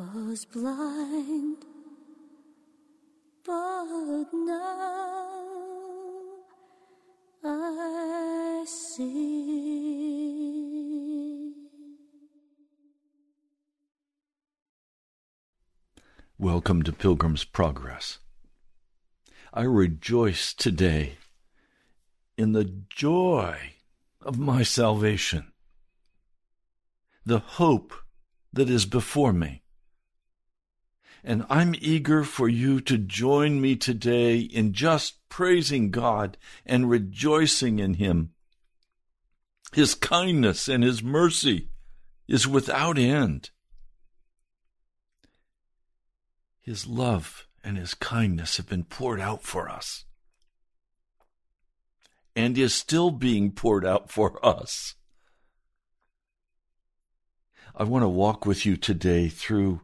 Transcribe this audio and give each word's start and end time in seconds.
Was 0.00 0.46
blind 0.46 1.58
but 3.44 4.32
now 4.32 5.26
I 7.44 8.64
see. 8.66 9.12
Welcome 16.38 16.82
to 16.84 16.92
Pilgrim's 16.94 17.44
Progress. 17.44 18.20
I 19.52 19.64
rejoice 19.64 20.54
today 20.54 21.18
in 22.38 22.52
the 22.52 22.64
joy 22.88 23.74
of 24.22 24.38
my 24.38 24.62
salvation, 24.62 25.52
the 27.26 27.40
hope 27.40 27.92
that 28.50 28.70
is 28.70 28.86
before 28.86 29.34
me. 29.34 29.62
And 31.22 31.44
I'm 31.50 31.74
eager 31.78 32.24
for 32.24 32.48
you 32.48 32.80
to 32.82 32.96
join 32.96 33.60
me 33.60 33.76
today 33.76 34.38
in 34.38 34.72
just 34.72 35.28
praising 35.28 35.90
God 35.90 36.38
and 36.64 36.88
rejoicing 36.88 37.78
in 37.78 37.94
Him. 37.94 38.30
His 39.72 39.94
kindness 39.94 40.68
and 40.68 40.82
His 40.82 41.02
mercy 41.02 41.68
is 42.26 42.46
without 42.46 42.98
end. 42.98 43.50
His 46.62 46.86
love 46.86 47.46
and 47.62 47.76
His 47.76 47.94
kindness 47.94 48.56
have 48.56 48.68
been 48.68 48.84
poured 48.84 49.20
out 49.20 49.42
for 49.42 49.68
us 49.68 50.04
and 52.34 52.56
is 52.56 52.74
still 52.74 53.10
being 53.10 53.50
poured 53.50 53.84
out 53.84 54.10
for 54.10 54.44
us. 54.44 54.94
I 57.74 57.84
want 57.84 58.02
to 58.02 58.08
walk 58.08 58.46
with 58.46 58.64
you 58.64 58.76
today 58.76 59.28
through 59.28 59.82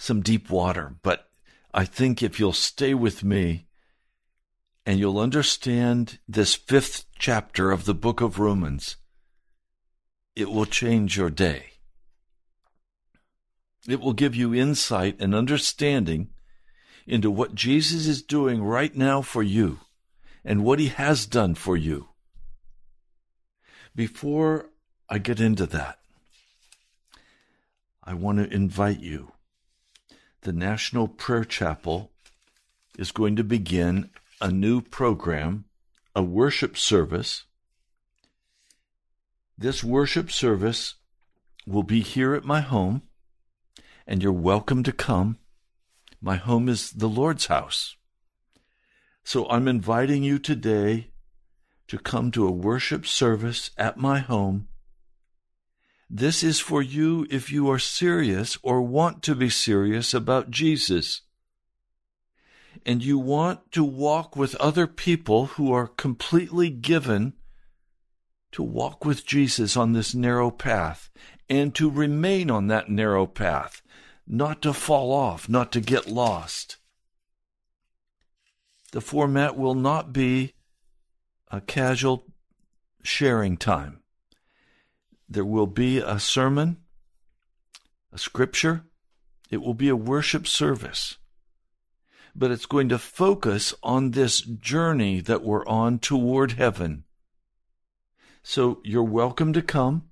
some 0.00 0.22
deep 0.22 0.48
water, 0.48 0.96
but 1.02 1.28
I 1.74 1.84
think 1.84 2.22
if 2.22 2.40
you'll 2.40 2.54
stay 2.54 2.94
with 2.94 3.22
me 3.22 3.66
and 4.86 4.98
you'll 4.98 5.18
understand 5.18 6.18
this 6.26 6.54
fifth 6.54 7.04
chapter 7.18 7.70
of 7.70 7.84
the 7.84 7.92
book 7.92 8.22
of 8.22 8.38
Romans, 8.38 8.96
it 10.34 10.50
will 10.50 10.64
change 10.64 11.18
your 11.18 11.28
day. 11.28 11.64
It 13.86 14.00
will 14.00 14.14
give 14.14 14.34
you 14.34 14.54
insight 14.54 15.20
and 15.20 15.34
understanding 15.34 16.30
into 17.06 17.30
what 17.30 17.54
Jesus 17.54 18.06
is 18.06 18.22
doing 18.22 18.62
right 18.62 18.96
now 18.96 19.20
for 19.20 19.42
you 19.42 19.80
and 20.42 20.64
what 20.64 20.78
he 20.78 20.88
has 20.88 21.26
done 21.26 21.54
for 21.54 21.76
you. 21.76 22.08
Before 23.94 24.70
I 25.10 25.18
get 25.18 25.40
into 25.40 25.66
that, 25.66 25.98
I 28.02 28.14
want 28.14 28.38
to 28.38 28.54
invite 28.54 29.00
you. 29.00 29.32
The 30.42 30.52
National 30.54 31.06
Prayer 31.06 31.44
Chapel 31.44 32.12
is 32.96 33.12
going 33.12 33.36
to 33.36 33.44
begin 33.44 34.08
a 34.40 34.50
new 34.50 34.80
program 34.80 35.66
a 36.16 36.22
worship 36.22 36.78
service. 36.78 37.44
This 39.58 39.84
worship 39.84 40.30
service 40.30 40.94
will 41.66 41.82
be 41.82 42.00
here 42.00 42.34
at 42.34 42.44
my 42.44 42.60
home, 42.60 43.02
and 44.06 44.22
you're 44.22 44.32
welcome 44.32 44.82
to 44.84 44.92
come. 44.92 45.36
My 46.22 46.36
home 46.36 46.70
is 46.70 46.90
the 46.90 47.06
Lord's 47.06 47.46
house. 47.46 47.96
So 49.22 49.46
I'm 49.50 49.68
inviting 49.68 50.22
you 50.22 50.38
today 50.38 51.08
to 51.88 51.98
come 51.98 52.30
to 52.30 52.48
a 52.48 52.50
worship 52.50 53.06
service 53.06 53.72
at 53.76 53.98
my 53.98 54.20
home. 54.20 54.68
This 56.12 56.42
is 56.42 56.58
for 56.58 56.82
you 56.82 57.24
if 57.30 57.52
you 57.52 57.70
are 57.70 57.78
serious 57.78 58.58
or 58.64 58.82
want 58.82 59.22
to 59.22 59.36
be 59.36 59.48
serious 59.48 60.12
about 60.12 60.50
Jesus. 60.50 61.20
And 62.84 63.04
you 63.04 63.16
want 63.16 63.70
to 63.72 63.84
walk 63.84 64.34
with 64.34 64.56
other 64.56 64.88
people 64.88 65.46
who 65.46 65.72
are 65.72 65.86
completely 65.86 66.68
given 66.68 67.34
to 68.50 68.62
walk 68.64 69.04
with 69.04 69.24
Jesus 69.24 69.76
on 69.76 69.92
this 69.92 70.12
narrow 70.12 70.50
path 70.50 71.10
and 71.48 71.72
to 71.76 71.88
remain 71.88 72.50
on 72.50 72.66
that 72.66 72.88
narrow 72.88 73.24
path, 73.24 73.80
not 74.26 74.62
to 74.62 74.72
fall 74.72 75.12
off, 75.12 75.48
not 75.48 75.70
to 75.70 75.80
get 75.80 76.08
lost. 76.08 76.78
The 78.90 79.00
format 79.00 79.56
will 79.56 79.76
not 79.76 80.12
be 80.12 80.54
a 81.52 81.60
casual 81.60 82.26
sharing 83.04 83.56
time. 83.56 83.99
There 85.30 85.44
will 85.44 85.68
be 85.68 85.98
a 85.98 86.18
sermon, 86.18 86.78
a 88.12 88.18
scripture, 88.18 88.82
it 89.48 89.58
will 89.58 89.74
be 89.74 89.88
a 89.88 89.94
worship 89.94 90.48
service. 90.48 91.18
But 92.34 92.50
it's 92.50 92.66
going 92.66 92.88
to 92.88 92.98
focus 92.98 93.72
on 93.80 94.10
this 94.10 94.40
journey 94.40 95.20
that 95.20 95.44
we're 95.44 95.64
on 95.66 96.00
toward 96.00 96.52
heaven. 96.52 97.04
So 98.42 98.80
you're 98.82 99.04
welcome 99.04 99.52
to 99.52 99.62
come. 99.62 100.10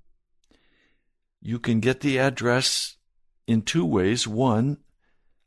You 1.41 1.59
can 1.59 1.81
get 1.81 1.99
the 1.99 2.17
address 2.17 2.95
in 3.45 3.63
two 3.63 3.85
ways. 3.85 4.25
One, 4.25 4.77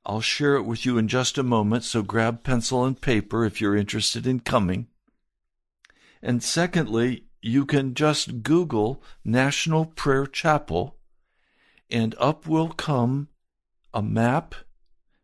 I'll 0.04 0.20
share 0.20 0.56
it 0.56 0.64
with 0.64 0.84
you 0.84 0.98
in 0.98 1.08
just 1.08 1.38
a 1.38 1.42
moment, 1.42 1.84
so 1.84 2.02
grab 2.02 2.42
pencil 2.42 2.84
and 2.84 3.00
paper 3.00 3.46
if 3.46 3.60
you're 3.60 3.76
interested 3.76 4.26
in 4.26 4.40
coming. 4.40 4.88
And 6.22 6.42
secondly, 6.42 7.26
you 7.42 7.66
can 7.66 7.94
just 7.94 8.44
Google 8.44 9.02
National 9.24 9.84
Prayer 9.84 10.26
Chapel, 10.26 10.96
and 11.90 12.14
up 12.18 12.46
will 12.46 12.68
come 12.68 13.28
a 13.92 14.00
map 14.00 14.54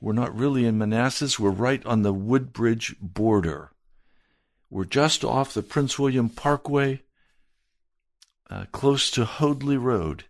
we're 0.00 0.12
not 0.12 0.36
really 0.36 0.64
in 0.64 0.78
Manassas, 0.78 1.38
we're 1.38 1.50
right 1.50 1.84
on 1.84 2.02
the 2.02 2.12
Woodbridge 2.12 2.94
border. 3.00 3.72
We're 4.70 4.84
just 4.84 5.24
off 5.24 5.54
the 5.54 5.62
Prince 5.62 5.98
William 5.98 6.28
Parkway, 6.28 7.02
uh, 8.48 8.66
close 8.70 9.10
to 9.12 9.24
Hoadly 9.24 9.76
Road. 9.76 10.24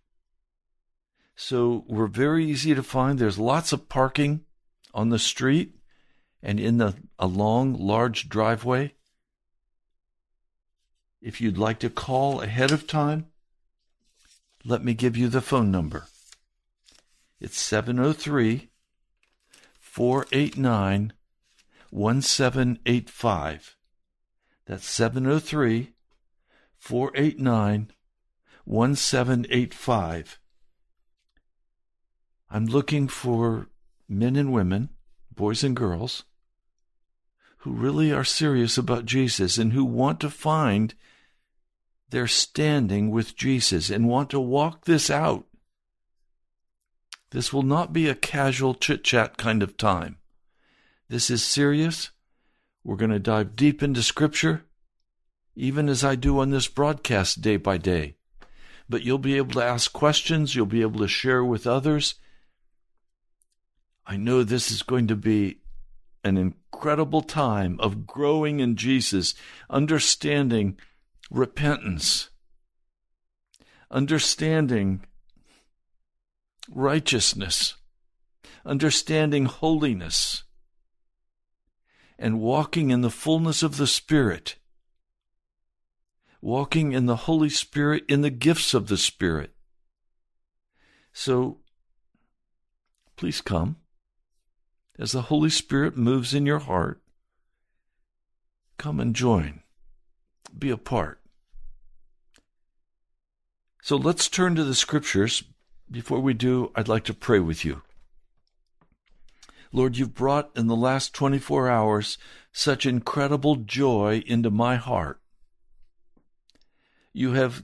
So 1.37 1.85
we're 1.87 2.07
very 2.07 2.47
easy 2.47 2.75
to 2.75 2.83
find. 2.83 3.19
There's 3.19 3.39
lots 3.39 3.73
of 3.73 3.89
parking 3.89 4.45
on 4.95 5.11
the 5.11 5.19
street 5.19 5.75
and 6.43 6.59
in 6.59 6.79
the 6.79 6.95
a 7.19 7.27
long, 7.27 7.75
large 7.75 8.29
driveway. 8.29 8.95
If 11.25 11.41
you'd 11.41 11.57
like 11.57 11.79
to 11.79 11.89
call 11.89 12.43
ahead 12.43 12.71
of 12.71 12.87
time, 12.87 13.29
let 14.63 14.85
me 14.85 14.93
give 14.93 15.17
you 15.17 15.29
the 15.29 15.41
phone 15.41 15.71
number. 15.71 16.05
It's 17.41 17.59
703 17.59 18.69
489 19.81 21.15
1785. 21.89 23.77
That's 24.67 24.87
703 24.87 25.95
489 26.77 27.91
1785. 28.67 30.39
I'm 32.51 32.67
looking 32.67 33.09
for 33.09 33.71
men 34.07 34.37
and 34.37 34.53
women, 34.53 34.91
boys 35.35 35.65
and 35.65 35.75
girls, 35.75 36.25
who 37.59 37.73
really 37.73 38.13
are 38.13 38.25
serious 38.25 38.77
about 38.77 39.07
Jesus 39.07 39.57
and 39.57 39.73
who 39.73 39.87
want 39.87 40.21
to 40.21 40.29
find 40.29 40.95
their 42.15 42.29
standing 42.29 43.11
with 43.11 43.35
Jesus 43.35 43.91
and 43.91 44.07
want 44.07 44.31
to 44.31 44.39
walk 44.39 44.85
this 44.85 45.11
out. 45.11 45.47
This 47.33 47.53
will 47.53 47.65
not 47.65 47.93
be 47.93 48.09
a 48.09 48.15
casual 48.15 48.73
chit 48.73 49.03
chat 49.03 49.37
kind 49.37 49.65
of 49.65 49.77
time. 49.77 50.19
This 51.09 51.29
is 51.29 51.43
serious. 51.43 52.11
We're 52.85 52.95
going 52.95 53.11
to 53.11 53.19
dive 53.19 53.57
deep 53.57 53.83
into 53.83 54.01
Scripture, 54.01 54.63
even 55.57 55.89
as 55.89 56.05
I 56.05 56.15
do 56.15 56.39
on 56.39 56.51
this 56.51 56.69
broadcast 56.69 57.41
day 57.41 57.57
by 57.57 57.79
day. 57.79 58.15
But 58.89 59.03
you'll 59.03 59.19
be 59.19 59.37
able 59.37 59.55
to 59.55 59.65
ask 59.65 59.93
questions, 59.93 60.55
you'll 60.55 60.67
be 60.67 60.83
able 60.83 61.01
to 61.01 61.09
share 61.09 61.45
with 61.45 61.67
others, 61.67 62.15
I 64.07 64.17
know 64.17 64.45
this 64.45 64.71
is 64.71 64.85
going 64.85 65.09
to 65.09 65.17
be 65.17 65.59
an 66.23 66.37
incredible 66.37 67.23
time 67.23 67.77
of 67.81 68.07
growing 68.07 68.61
in 68.61 68.77
Jesus, 68.77 69.35
understanding 69.69 70.79
repentance, 71.31 72.31
understanding 73.91 75.05
righteousness, 76.71 77.75
understanding 78.65 79.47
holiness, 79.47 80.45
and 82.19 82.41
walking 82.41 82.91
in 82.91 83.01
the 83.01 83.11
fullness 83.11 83.63
of 83.63 83.77
the 83.77 83.87
Spirit, 83.87 84.57
walking 86.41 86.93
in 86.93 87.07
the 87.07 87.17
Holy 87.17 87.49
Spirit, 87.49 88.05
in 88.09 88.21
the 88.21 88.31
gifts 88.31 88.75
of 88.75 88.89
the 88.89 88.97
Spirit. 88.97 89.53
So, 91.13 91.59
please 93.17 93.41
come 93.41 93.77
as 94.99 95.13
the 95.13 95.23
Holy 95.23 95.51
Spirit 95.51 95.97
moves 95.97 96.35
in 96.35 96.47
your 96.47 96.61
heart, 96.61 97.03
come 98.79 99.01
and 99.01 99.15
join, 99.15 99.64
be 100.59 100.71
a 100.71 100.77
part. 100.77 101.21
So 103.83 103.97
let's 103.97 104.29
turn 104.29 104.55
to 104.55 104.65
the 104.65 104.75
scriptures. 104.75 105.45
Before 105.91 106.21
we 106.21 106.33
do, 106.33 106.73
I'd 106.75 106.89
like 106.89 107.05
to 107.05 107.15
pray 107.15 107.39
with 107.39 107.65
you. 107.65 107.83
Lord, 109.73 109.99
you've 109.99 110.15
brought 110.15 110.51
in 110.57 110.69
the 110.69 110.77
last 110.77 111.13
24 111.15 111.69
hours 111.69 112.17
such 112.53 112.87
incredible 112.87 113.57
joy 113.57 114.23
into 114.27 114.51
my 114.51 114.77
heart. 114.77 115.21
You 117.13 117.33
have 117.33 117.63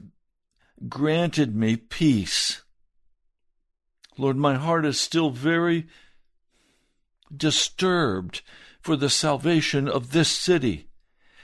granted 0.87 1.55
me 1.55 1.77
peace. 1.77 2.61
Lord, 4.17 4.37
my 4.37 4.55
heart 4.55 4.85
is 4.85 4.99
still 4.99 5.31
very 5.31 5.87
disturbed 7.35 8.41
for 8.81 8.95
the 8.95 9.09
salvation 9.09 9.87
of 9.87 10.11
this 10.11 10.29
city 10.29 10.90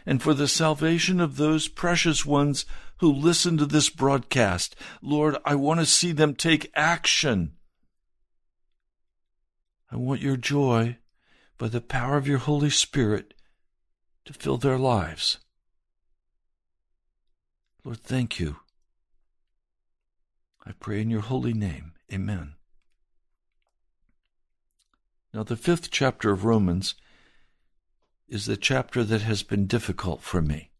and 0.07 0.23
for 0.23 0.33
the 0.33 0.47
salvation 0.47 1.19
of 1.19 1.35
those 1.35 1.67
precious 1.67 2.25
ones 2.25 2.65
who 2.99 3.11
listen 3.11 3.57
to 3.57 3.65
this 3.65 3.89
broadcast. 3.89 4.73
Lord, 5.01 5.35
I 5.43 5.53
want 5.55 5.81
to 5.81 5.85
see 5.85 6.13
them 6.13 6.33
take 6.33 6.71
action. 6.73 7.57
I 9.91 9.97
want 9.97 10.21
your 10.21 10.37
joy 10.37 10.97
by 11.57 11.67
the 11.67 11.81
power 11.81 12.15
of 12.15 12.25
your 12.25 12.37
Holy 12.37 12.69
Spirit 12.69 13.33
to 14.23 14.31
fill 14.31 14.57
their 14.57 14.77
lives. 14.77 15.39
Lord, 17.83 17.99
thank 17.99 18.39
you. 18.39 18.55
I 20.65 20.71
pray 20.71 21.01
in 21.01 21.09
your 21.09 21.21
holy 21.21 21.53
name. 21.53 21.93
Amen. 22.13 22.53
Now, 25.33 25.43
the 25.43 25.57
fifth 25.57 25.91
chapter 25.91 26.31
of 26.31 26.45
Romans 26.45 26.95
is 28.27 28.45
the 28.45 28.57
chapter 28.57 29.03
that 29.03 29.21
has 29.21 29.43
been 29.43 29.67
difficult 29.67 30.21
for 30.21 30.41
me. 30.41 30.71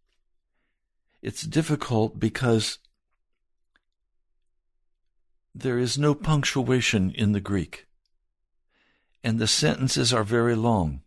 It's 1.22 1.44
difficult 1.44 2.20
because 2.20 2.80
there 5.56 5.80
is 5.80 5.98
no 5.98 6.14
punctuation 6.14 7.12
in 7.12 7.32
the 7.32 7.42
Greek, 7.42 7.88
and 9.24 9.40
the 9.40 9.48
sentences 9.48 10.14
are 10.14 10.24
very 10.24 10.56
long. 10.56 11.02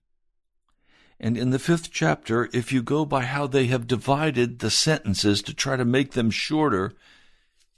And 1.21 1.37
in 1.37 1.51
the 1.51 1.59
fifth 1.59 1.91
chapter, 1.93 2.49
if 2.53 2.73
you 2.73 2.83
go 2.83 3.05
by 3.05 3.23
how 3.23 3.47
they 3.47 3.67
have 3.67 3.87
divided 3.87 4.59
the 4.59 4.71
sentences 4.71 5.43
to 5.43 5.55
try 5.55 5.77
to 5.77 5.85
make 5.85 6.13
them 6.13 6.31
shorter, 6.31 6.95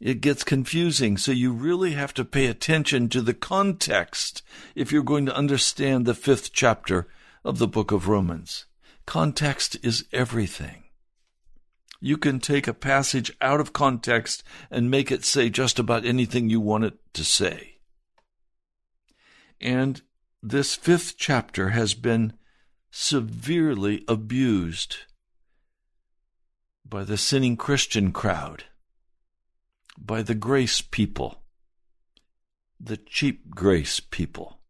it 0.00 0.20
gets 0.20 0.44
confusing. 0.44 1.16
So 1.16 1.32
you 1.32 1.52
really 1.52 1.92
have 1.92 2.14
to 2.14 2.24
pay 2.24 2.46
attention 2.46 3.08
to 3.10 3.20
the 3.20 3.34
context 3.34 4.42
if 4.74 4.92
you're 4.92 5.02
going 5.02 5.26
to 5.26 5.36
understand 5.36 6.06
the 6.06 6.14
fifth 6.14 6.52
chapter 6.52 7.08
of 7.44 7.58
the 7.58 7.68
book 7.68 7.92
of 7.92 8.08
Romans. 8.08 8.66
Context 9.06 9.76
is 9.82 10.04
everything. 10.12 10.84
You 12.00 12.16
can 12.16 12.40
take 12.40 12.66
a 12.66 12.74
passage 12.74 13.32
out 13.40 13.60
of 13.60 13.72
context 13.72 14.42
and 14.70 14.90
make 14.90 15.12
it 15.12 15.24
say 15.24 15.50
just 15.50 15.78
about 15.78 16.04
anything 16.04 16.48
you 16.48 16.60
want 16.60 16.84
it 16.84 16.94
to 17.14 17.24
say. 17.24 17.78
And 19.60 20.02
this 20.42 20.74
fifth 20.74 21.16
chapter 21.16 21.70
has 21.70 21.94
been 21.94 22.32
severely 22.90 24.04
abused 24.08 24.96
by 26.84 27.04
the 27.04 27.16
sinning 27.16 27.56
Christian 27.56 28.12
crowd, 28.12 28.64
by 29.96 30.22
the 30.22 30.34
grace 30.34 30.80
people, 30.80 31.42
the 32.80 32.96
cheap 32.96 33.50
grace 33.50 34.00
people. 34.00 34.61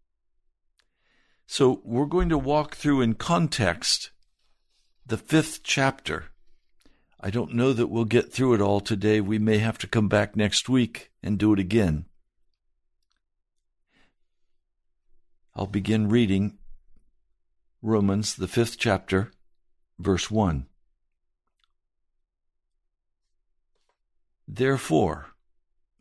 So 1.52 1.82
we're 1.84 2.06
going 2.06 2.30
to 2.30 2.38
walk 2.38 2.76
through 2.76 3.02
in 3.02 3.12
context 3.12 4.10
the 5.04 5.18
fifth 5.18 5.62
chapter. 5.62 6.30
I 7.20 7.28
don't 7.28 7.52
know 7.52 7.74
that 7.74 7.88
we'll 7.88 8.06
get 8.06 8.32
through 8.32 8.54
it 8.54 8.62
all 8.62 8.80
today. 8.80 9.20
We 9.20 9.38
may 9.38 9.58
have 9.58 9.76
to 9.80 9.86
come 9.86 10.08
back 10.08 10.34
next 10.34 10.70
week 10.70 11.10
and 11.22 11.38
do 11.38 11.52
it 11.52 11.58
again. 11.58 12.06
I'll 15.54 15.66
begin 15.66 16.08
reading 16.08 16.56
Romans, 17.82 18.34
the 18.34 18.48
fifth 18.48 18.78
chapter, 18.78 19.30
verse 19.98 20.30
1. 20.30 20.64
Therefore, 24.48 25.26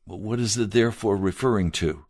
what 0.06 0.40
is 0.40 0.56
the 0.56 0.66
therefore 0.66 1.18
referring 1.18 1.72
to? 1.72 2.06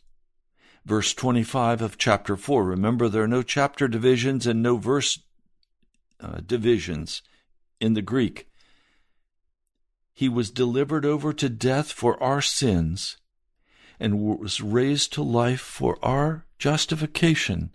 Verse 0.86 1.14
25 1.14 1.82
of 1.82 1.98
chapter 1.98 2.36
4. 2.36 2.64
Remember, 2.64 3.08
there 3.08 3.24
are 3.24 3.28
no 3.28 3.44
chapter 3.44 3.88
divisions 3.88 4.48
and 4.48 4.64
no 4.64 4.78
verse 4.78 5.20
uh, 6.20 6.40
divisions 6.46 7.22
in 7.80 7.94
the 7.94 8.02
Greek. 8.02 8.48
He 10.14 10.28
was 10.28 10.50
delivered 10.50 11.06
over 11.06 11.34
to 11.34 11.50
death 11.50 11.92
for 11.92 12.22
our 12.22 12.42
sins 12.42 13.18
and 14.00 14.20
was 14.20 14.62
raised 14.62 15.14
to 15.14 15.24
life 15.24 15.62
for 15.62 15.98
our 16.04 16.46
justification 16.58 17.72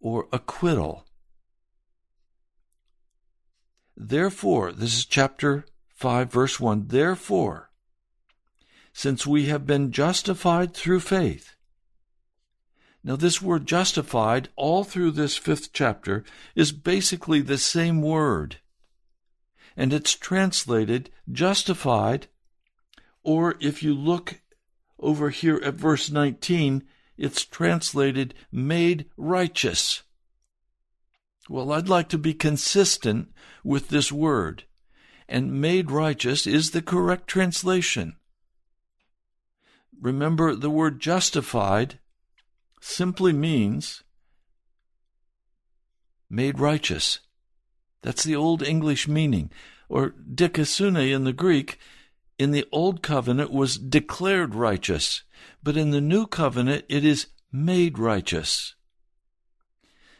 or 0.00 0.28
acquittal. 0.32 1.04
Therefore, 3.96 4.70
this 4.70 4.94
is 4.94 5.04
chapter 5.04 5.66
5, 5.96 6.30
verse 6.30 6.60
1. 6.60 6.86
Therefore, 6.88 7.70
since 8.92 9.26
we 9.26 9.46
have 9.46 9.66
been 9.66 9.90
justified 9.90 10.74
through 10.74 11.00
faith. 11.00 11.54
Now, 13.04 13.16
this 13.16 13.40
word 13.40 13.66
justified, 13.66 14.48
all 14.56 14.84
through 14.84 15.12
this 15.12 15.36
fifth 15.36 15.72
chapter, 15.72 16.24
is 16.54 16.72
basically 16.72 17.40
the 17.40 17.58
same 17.58 18.02
word. 18.02 18.56
And 19.76 19.92
it's 19.92 20.14
translated 20.14 21.10
justified, 21.30 22.26
or 23.22 23.56
if 23.60 23.82
you 23.82 23.94
look 23.94 24.40
over 24.98 25.30
here 25.30 25.60
at 25.64 25.74
verse 25.74 26.10
19, 26.10 26.84
it's 27.16 27.44
translated 27.44 28.34
made 28.50 29.06
righteous. 29.16 30.02
Well, 31.48 31.72
I'd 31.72 31.88
like 31.88 32.08
to 32.10 32.18
be 32.18 32.34
consistent 32.34 33.28
with 33.64 33.88
this 33.88 34.12
word, 34.12 34.64
and 35.28 35.60
made 35.60 35.90
righteous 35.90 36.46
is 36.46 36.72
the 36.72 36.82
correct 36.82 37.28
translation. 37.28 38.16
Remember, 40.00 40.54
the 40.54 40.70
word 40.70 41.00
justified 41.00 41.98
simply 42.80 43.32
means 43.32 44.02
made 46.30 46.58
righteous. 46.58 47.20
That's 48.02 48.24
the 48.24 48.36
Old 48.36 48.62
English 48.62 49.08
meaning. 49.08 49.50
Or 49.88 50.10
dikaiosune 50.10 51.12
in 51.12 51.24
the 51.24 51.32
Greek, 51.32 51.78
in 52.38 52.50
the 52.50 52.66
Old 52.70 53.02
Covenant 53.02 53.50
was 53.50 53.78
declared 53.78 54.54
righteous, 54.54 55.22
but 55.62 55.76
in 55.76 55.90
the 55.90 56.00
New 56.00 56.26
Covenant 56.26 56.84
it 56.88 57.04
is 57.04 57.28
made 57.50 57.98
righteous. 57.98 58.74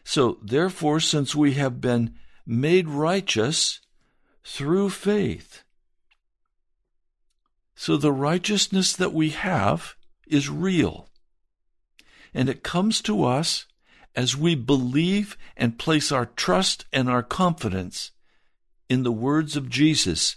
So, 0.02 0.38
therefore, 0.42 1.00
since 1.00 1.34
we 1.34 1.54
have 1.54 1.80
been 1.80 2.14
made 2.46 2.88
righteous 2.88 3.80
through 4.42 4.90
faith, 4.90 5.64
so 7.74 7.96
the 7.96 8.12
righteousness 8.12 8.94
that 8.94 9.12
we 9.12 9.30
have 9.30 9.94
is 10.26 10.48
real. 10.48 11.07
And 12.38 12.48
it 12.48 12.62
comes 12.62 13.00
to 13.00 13.24
us 13.24 13.66
as 14.14 14.36
we 14.36 14.54
believe 14.54 15.36
and 15.56 15.76
place 15.76 16.12
our 16.12 16.26
trust 16.26 16.84
and 16.92 17.10
our 17.10 17.24
confidence 17.24 18.12
in 18.88 19.02
the 19.02 19.10
words 19.10 19.56
of 19.56 19.68
Jesus 19.68 20.36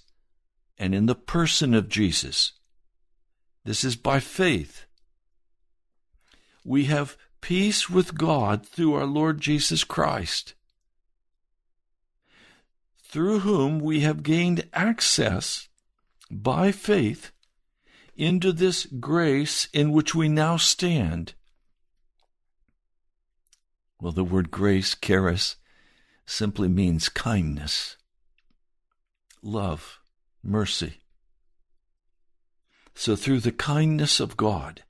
and 0.79 0.95
in 0.95 1.05
the 1.05 1.13
person 1.13 1.75
of 1.75 1.89
Jesus. 1.89 2.53
This 3.65 3.83
is 3.83 3.95
by 3.95 4.19
faith. 4.19 4.87
We 6.65 6.85
have 6.85 7.17
peace 7.39 7.87
with 7.87 8.17
God 8.17 8.65
through 8.65 8.95
our 8.95 9.05
Lord 9.05 9.39
Jesus 9.39 9.83
Christ, 9.83 10.55
through 13.03 13.41
whom 13.41 13.79
we 13.79 13.99
have 13.99 14.23
gained 14.23 14.67
access 14.73 15.69
by 16.31 16.71
faith 16.71 17.31
into 18.15 18.51
this 18.51 18.87
grace 18.87 19.67
in 19.71 19.91
which 19.91 20.15
we 20.15 20.27
now 20.27 20.57
stand. 20.57 21.35
Well, 24.01 24.11
the 24.11 24.23
word 24.23 24.49
grace, 24.49 24.95
charis, 24.99 25.57
simply 26.25 26.67
means 26.67 27.07
kindness, 27.07 27.97
love, 29.43 29.99
mercy. 30.43 31.01
So, 32.95 33.15
through 33.15 33.41
the 33.41 33.51
kindness 33.51 34.19
of 34.19 34.35
God, 34.35 34.83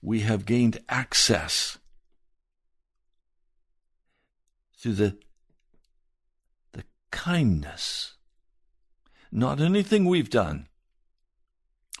we 0.00 0.20
have 0.20 0.46
gained 0.46 0.78
access 0.88 1.76
through 4.78 4.94
the, 4.94 5.18
the 6.72 6.84
kindness, 7.10 8.14
not 9.30 9.60
anything 9.60 10.06
we've 10.06 10.30
done. 10.30 10.68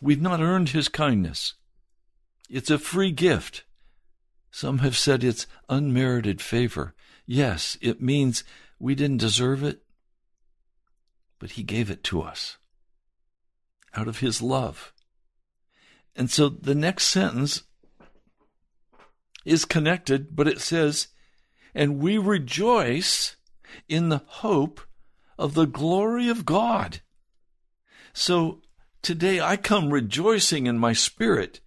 We've 0.00 0.22
not 0.22 0.40
earned 0.40 0.70
his 0.70 0.88
kindness. 0.88 1.54
It's 2.48 2.70
a 2.70 2.78
free 2.78 3.12
gift. 3.12 3.64
Some 4.50 4.78
have 4.78 4.96
said 4.96 5.22
it's 5.22 5.46
unmerited 5.68 6.40
favor. 6.40 6.94
Yes, 7.26 7.76
it 7.80 8.02
means 8.02 8.44
we 8.78 8.94
didn't 8.94 9.18
deserve 9.18 9.62
it, 9.62 9.82
but 11.38 11.52
he 11.52 11.62
gave 11.62 11.90
it 11.90 12.02
to 12.04 12.22
us 12.22 12.58
out 13.94 14.08
of 14.08 14.18
his 14.18 14.42
love. 14.42 14.92
And 16.16 16.30
so 16.30 16.48
the 16.48 16.74
next 16.74 17.04
sentence 17.04 17.62
is 19.44 19.64
connected, 19.64 20.34
but 20.34 20.48
it 20.48 20.60
says, 20.60 21.08
and 21.74 21.98
we 21.98 22.18
rejoice 22.18 23.36
in 23.88 24.08
the 24.08 24.22
hope 24.26 24.80
of 25.38 25.54
the 25.54 25.66
glory 25.66 26.28
of 26.28 26.44
God. 26.44 27.00
So 28.12 28.60
today 29.02 29.40
I 29.40 29.56
come 29.56 29.92
rejoicing 29.92 30.66
in 30.66 30.78
my 30.78 30.92
spirit. 30.92 31.60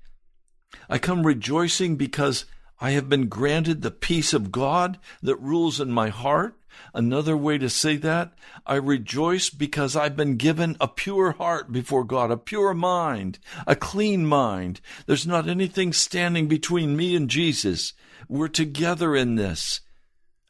I 0.90 0.98
come 0.98 1.26
rejoicing 1.26 1.96
because 1.96 2.46
I 2.84 2.92
have 2.92 3.08
been 3.08 3.30
granted 3.30 3.82
the 3.82 3.92
peace 3.92 4.34
of 4.34 4.52
God 4.52 5.00
that 5.22 5.38
rules 5.38 5.80
in 5.80 5.90
my 5.90 6.10
heart. 6.10 6.60
Another 6.94 7.38
way 7.38 7.58
to 7.58 7.70
say 7.70 7.96
that, 7.96 8.34
I 8.66 8.76
rejoice 8.76 9.50
because 9.50 9.96
I've 9.96 10.18
been 10.18 10.36
given 10.36 10.76
a 10.82 10.90
pure 10.90 11.32
heart 11.32 11.72
before 11.72 12.04
God, 12.04 12.30
a 12.30 12.36
pure 12.36 12.74
mind, 12.74 13.40
a 13.66 13.78
clean 13.78 14.26
mind. 14.26 14.82
There's 15.06 15.26
not 15.26 15.48
anything 15.48 15.94
standing 15.94 16.50
between 16.50 16.98
me 16.98 17.16
and 17.16 17.30
Jesus. 17.30 17.94
We're 18.28 18.50
together 18.50 19.16
in 19.16 19.36
this. 19.36 19.80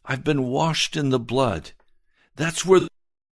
I've 0.03 0.23
been 0.23 0.47
washed 0.47 0.97
in 0.97 1.09
the 1.09 1.19
blood. 1.19 1.73
That's 2.35 2.65
where 2.65 2.87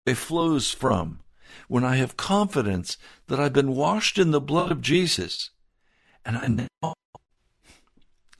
it 0.06 0.14
flows 0.14 0.70
from. 0.70 1.20
when 1.68 1.84
I 1.84 1.96
have 1.96 2.16
confidence 2.16 2.96
that 3.26 3.40
I've 3.40 3.52
been 3.52 3.74
washed 3.74 4.18
in 4.18 4.30
the 4.30 4.40
blood 4.40 4.70
of 4.70 4.80
Jesus, 4.80 5.50
and 6.24 6.36
I 6.36 6.66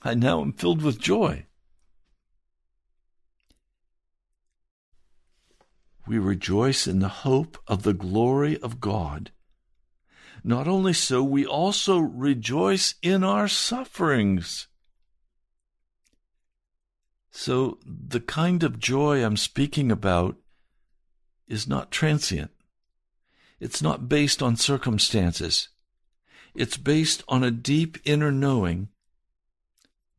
I 0.06 0.14
now 0.14 0.40
am 0.40 0.52
filled 0.52 0.82
with 0.82 1.00
joy. 1.00 1.46
We 6.06 6.16
rejoice 6.18 6.86
in 6.86 7.00
the 7.00 7.08
hope 7.08 7.58
of 7.66 7.82
the 7.82 7.92
glory 7.92 8.56
of 8.60 8.80
God. 8.80 9.32
Not 10.44 10.68
only 10.68 10.92
so, 10.92 11.25
we 11.25 11.44
also 11.44 11.98
rejoice 11.98 12.94
in 13.02 13.25
our 13.25 13.48
sufferings. 13.48 14.68
So, 17.32 17.80
the 17.84 18.20
kind 18.20 18.62
of 18.62 18.78
joy 18.78 19.25
I'm 19.25 19.36
speaking 19.36 19.90
about 19.90 20.36
is 21.48 21.66
not 21.66 21.90
transient. 21.90 22.52
It's 23.58 23.82
not 23.82 24.08
based 24.08 24.40
on 24.40 24.54
circumstances. 24.54 25.68
It's 26.54 26.76
based 26.76 27.25
on 27.26 27.42
a 27.42 27.50
deep 27.50 27.98
inner 28.04 28.30
knowing 28.30 28.88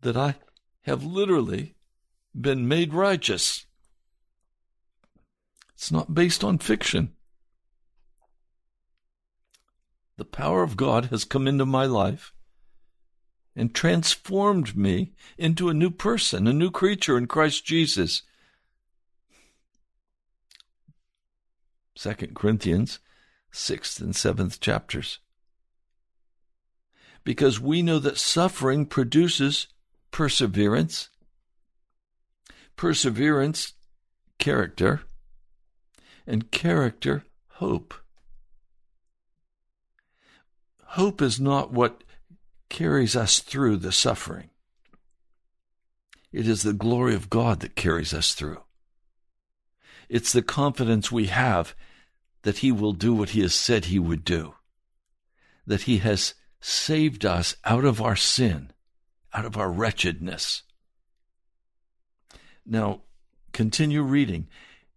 that 0.01 0.17
I 0.17 0.35
have 0.81 1.03
literally 1.03 1.75
been 2.39 2.67
made 2.67 2.93
righteous. 2.93 3.65
It's 5.73 5.91
not 5.91 6.13
based 6.13 6.43
on 6.43 6.57
fiction. 6.57 7.13
The 10.17 10.25
power 10.25 10.63
of 10.63 10.77
God 10.77 11.05
has 11.05 11.23
come 11.23 11.47
into 11.47 11.65
my 11.65 11.85
life 11.85 12.33
and 13.55 13.73
transformed 13.73 14.75
me 14.75 15.13
into 15.37 15.69
a 15.69 15.73
new 15.73 15.89
person, 15.89 16.47
a 16.47 16.53
new 16.53 16.71
creature 16.71 17.17
in 17.17 17.27
Christ 17.27 17.65
Jesus. 17.65 18.23
2 21.95 22.13
Corinthians 22.35 22.99
6th 23.51 24.01
and 24.01 24.13
7th 24.13 24.59
chapters. 24.59 25.19
Because 27.23 27.59
we 27.59 27.81
know 27.81 27.99
that 27.99 28.17
suffering 28.17 28.85
produces 28.85 29.67
perseverance, 30.11 31.09
perseverance, 32.75 33.73
character, 34.37 35.01
and 36.25 36.51
character, 36.51 37.23
hope. 37.53 37.93
Hope 40.91 41.21
is 41.21 41.39
not 41.39 41.71
what 41.71 42.03
carries 42.69 43.15
us 43.15 43.39
through 43.39 43.77
the 43.77 43.91
suffering. 43.91 44.49
It 46.31 46.47
is 46.47 46.63
the 46.63 46.73
glory 46.73 47.15
of 47.15 47.29
God 47.29 47.61
that 47.61 47.75
carries 47.75 48.13
us 48.13 48.33
through. 48.33 48.61
It's 50.09 50.31
the 50.31 50.41
confidence 50.41 51.11
we 51.11 51.27
have 51.27 51.75
that 52.43 52.59
He 52.59 52.71
will 52.71 52.93
do 52.93 53.13
what 53.13 53.29
He 53.29 53.41
has 53.41 53.53
said 53.53 53.85
He 53.85 53.99
would 53.99 54.23
do, 54.23 54.55
that 55.65 55.83
He 55.83 55.99
has 55.99 56.33
saved 56.59 57.25
us 57.25 57.55
out 57.65 57.85
of 57.85 58.01
our 58.01 58.15
sin, 58.15 58.71
out 59.37 59.45
of 59.45 59.55
our 59.55 59.71
wretchedness. 59.71 60.63
Now, 62.65 63.01
continue 63.53 64.01
reading. 64.01 64.47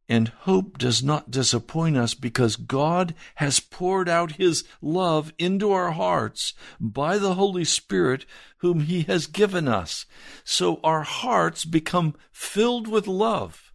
And 0.08 0.28
hope 0.28 0.78
does 0.78 1.04
not 1.04 1.30
disappoint 1.30 1.96
us 1.96 2.14
because 2.14 2.56
God 2.56 3.14
has 3.36 3.60
poured 3.60 4.08
out 4.08 4.32
His 4.32 4.64
love 4.82 5.32
into 5.38 5.70
our 5.70 5.92
hearts 5.92 6.54
by 6.80 7.16
the 7.18 7.34
Holy 7.34 7.64
Spirit, 7.64 8.26
whom 8.56 8.80
He 8.80 9.02
has 9.02 9.28
given 9.28 9.68
us. 9.68 10.06
So 10.42 10.80
our 10.82 11.02
hearts 11.02 11.64
become 11.64 12.16
filled 12.32 12.88
with 12.88 13.06
love 13.06 13.72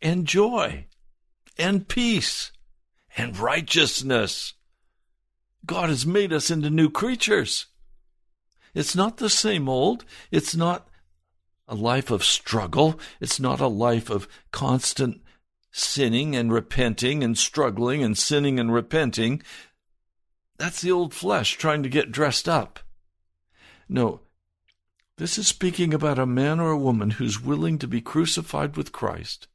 and 0.00 0.26
joy 0.26 0.86
and 1.58 1.86
peace 1.86 2.52
and 3.14 3.36
righteousness. 3.36 4.54
God 5.66 5.90
has 5.90 6.06
made 6.06 6.32
us 6.32 6.50
into 6.50 6.70
new 6.70 6.88
creatures. 6.88 7.66
It's 8.74 8.94
not 8.94 9.16
the 9.16 9.30
same 9.30 9.68
old. 9.68 10.04
It's 10.30 10.54
not 10.54 10.88
a 11.68 11.74
life 11.74 12.10
of 12.10 12.24
struggle. 12.24 12.98
It's 13.20 13.40
not 13.40 13.60
a 13.60 13.66
life 13.66 14.10
of 14.10 14.28
constant 14.50 15.20
sinning 15.72 16.34
and 16.34 16.52
repenting 16.52 17.22
and 17.22 17.38
struggling 17.38 18.02
and 18.02 18.18
sinning 18.18 18.58
and 18.58 18.72
repenting. 18.72 19.42
That's 20.58 20.80
the 20.80 20.92
old 20.92 21.14
flesh 21.14 21.56
trying 21.56 21.82
to 21.84 21.88
get 21.88 22.12
dressed 22.12 22.48
up. 22.48 22.80
No, 23.88 24.20
this 25.16 25.36
is 25.36 25.46
speaking 25.46 25.92
about 25.92 26.18
a 26.18 26.24
man 26.24 26.60
or 26.60 26.70
a 26.70 26.78
woman 26.78 27.10
who's 27.10 27.42
willing 27.42 27.78
to 27.78 27.86
be 27.86 28.00
crucified 28.00 28.76
with 28.76 28.90
Christ, 28.90 29.48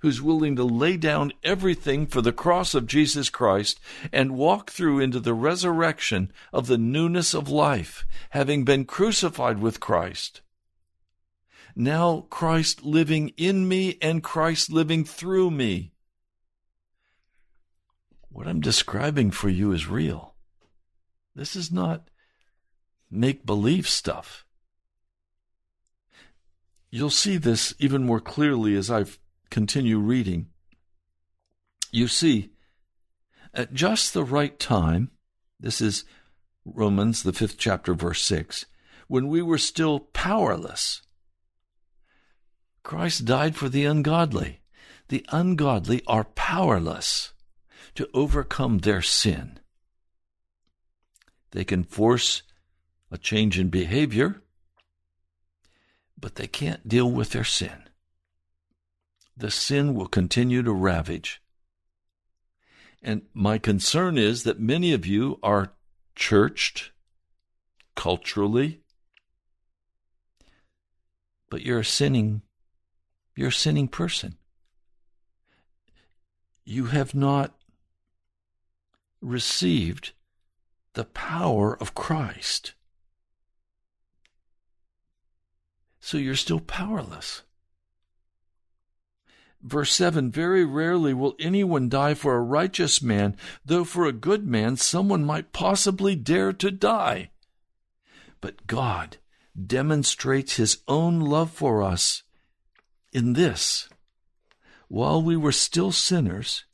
who's 0.00 0.22
willing 0.22 0.56
to 0.56 0.64
lay 0.64 0.96
down 0.96 1.32
everything 1.42 2.06
for 2.06 2.20
the 2.22 2.32
cross 2.32 2.74
of 2.74 2.86
Jesus 2.86 3.30
Christ 3.30 3.80
and 4.12 4.36
walk 4.36 4.70
through 4.70 5.00
into 5.00 5.20
the 5.20 5.34
resurrection 5.34 6.32
of 6.52 6.66
the 6.66 6.78
newness 6.78 7.34
of 7.34 7.48
life, 7.48 8.06
having 8.30 8.64
been 8.64 8.84
crucified 8.84 9.58
with 9.58 9.80
Christ 9.80 10.42
now 11.76 12.26
Christ 12.30 12.84
living 12.84 13.30
in 13.36 13.66
me 13.68 13.96
and 14.02 14.22
Christ 14.22 14.70
living 14.70 15.04
through 15.04 15.50
me. 15.50 15.92
What 18.28 18.46
I'm 18.46 18.60
describing 18.60 19.30
for 19.30 19.48
you 19.48 19.72
is 19.72 19.88
real. 19.88 20.34
This 21.34 21.56
is 21.56 21.72
not 21.72 22.08
make 23.10 23.46
believe 23.46 23.88
stuff. 23.88 24.44
You'll 26.90 27.10
see 27.10 27.36
this 27.36 27.74
even 27.78 28.04
more 28.04 28.20
clearly 28.20 28.76
as 28.76 28.90
I 28.90 29.04
continue 29.50 29.98
reading. 29.98 30.46
You 31.90 32.08
see, 32.08 32.50
at 33.52 33.74
just 33.74 34.14
the 34.14 34.24
right 34.24 34.58
time, 34.58 35.10
this 35.58 35.80
is 35.80 36.04
Romans, 36.64 37.22
the 37.22 37.32
fifth 37.32 37.58
chapter, 37.58 37.94
verse 37.94 38.22
6, 38.22 38.66
when 39.08 39.28
we 39.28 39.42
were 39.42 39.58
still 39.58 39.98
powerless, 39.98 41.02
Christ 42.82 43.24
died 43.24 43.56
for 43.56 43.68
the 43.68 43.84
ungodly. 43.84 44.60
The 45.08 45.26
ungodly 45.30 46.02
are 46.06 46.24
powerless 46.24 47.32
to 47.96 48.08
overcome 48.14 48.78
their 48.78 49.02
sin. 49.02 49.58
They 51.50 51.64
can 51.64 51.82
force 51.82 52.42
a 53.10 53.18
change 53.18 53.58
in 53.58 53.68
behavior, 53.68 54.42
but 56.18 56.36
they 56.36 56.46
can't 56.46 56.86
deal 56.86 57.10
with 57.10 57.30
their 57.30 57.44
sin. 57.44 57.89
The 59.40 59.50
sin 59.50 59.94
will 59.94 60.06
continue 60.06 60.62
to 60.62 60.70
ravage. 60.70 61.40
And 63.02 63.22
my 63.32 63.56
concern 63.56 64.18
is 64.18 64.42
that 64.42 64.60
many 64.60 64.92
of 64.92 65.06
you 65.06 65.38
are 65.42 65.72
churched 66.14 66.90
culturally, 67.96 68.82
but 71.48 71.62
you're 71.62 71.80
a 71.80 71.84
sinning 71.86 72.42
you're 73.34 73.48
a 73.48 73.52
sinning 73.52 73.88
person. 73.88 74.36
You 76.66 76.86
have 76.86 77.14
not 77.14 77.54
received 79.22 80.12
the 80.92 81.04
power 81.04 81.74
of 81.80 81.94
Christ. 81.94 82.74
So 85.98 86.18
you're 86.18 86.36
still 86.36 86.60
powerless. 86.60 87.42
Verse 89.62 89.92
7 89.92 90.30
Very 90.30 90.64
rarely 90.64 91.14
will 91.14 91.36
anyone 91.38 91.88
die 91.88 92.14
for 92.14 92.36
a 92.36 92.42
righteous 92.42 93.02
man, 93.02 93.36
though 93.64 93.84
for 93.84 94.06
a 94.06 94.12
good 94.12 94.46
man 94.46 94.76
someone 94.76 95.24
might 95.24 95.52
possibly 95.52 96.14
dare 96.16 96.52
to 96.54 96.70
die. 96.70 97.30
But 98.40 98.66
God 98.66 99.18
demonstrates 99.66 100.56
his 100.56 100.78
own 100.88 101.20
love 101.20 101.50
for 101.50 101.82
us 101.82 102.22
in 103.12 103.34
this 103.34 103.88
while 104.90 105.22
we 105.22 105.36
were 105.36 105.52
still 105.52 105.92
sinners, 105.92 106.64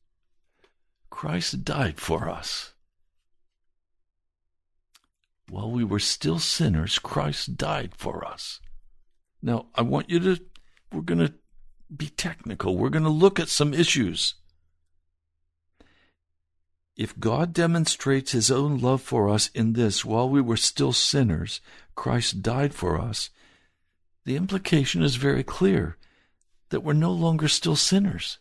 Christ 1.11 1.65
died 1.67 2.01
for 2.01 2.31
us. 2.31 2.73
While 5.51 5.71
we 5.71 5.85
were 5.85 5.99
still 5.99 6.39
sinners, 6.39 6.99
Christ 6.99 7.59
died 7.59 7.95
for 7.95 8.27
us. 8.27 8.59
Now, 9.43 9.67
I 9.75 9.83
want 9.83 10.09
you 10.09 10.19
to, 10.21 10.43
we're 10.91 11.03
going 11.03 11.27
to 11.27 11.35
be 11.95 12.09
technical. 12.09 12.77
We're 12.77 12.91
going 12.91 13.05
to 13.05 13.11
look 13.11 13.39
at 13.39 13.49
some 13.49 13.75
issues. 13.75 14.35
If 16.97 17.19
God 17.19 17.53
demonstrates 17.53 18.33
his 18.33 18.51
own 18.51 18.79
love 18.79 19.03
for 19.03 19.29
us 19.29 19.51
in 19.55 19.75
this, 19.75 20.05
while 20.05 20.29
we 20.29 20.41
were 20.41 20.57
still 20.57 20.93
sinners, 20.93 21.61
Christ 21.95 22.43
died 22.43 22.73
for 22.73 22.99
us, 22.99 23.31
the 24.25 24.37
implication 24.37 25.03
is 25.03 25.17
very 25.17 25.45
clear 25.45 25.97
that 26.71 26.81
we're 26.81 26.95
no 26.95 27.13
longer 27.13 27.49
still 27.49 27.77
sinners. 27.77 28.39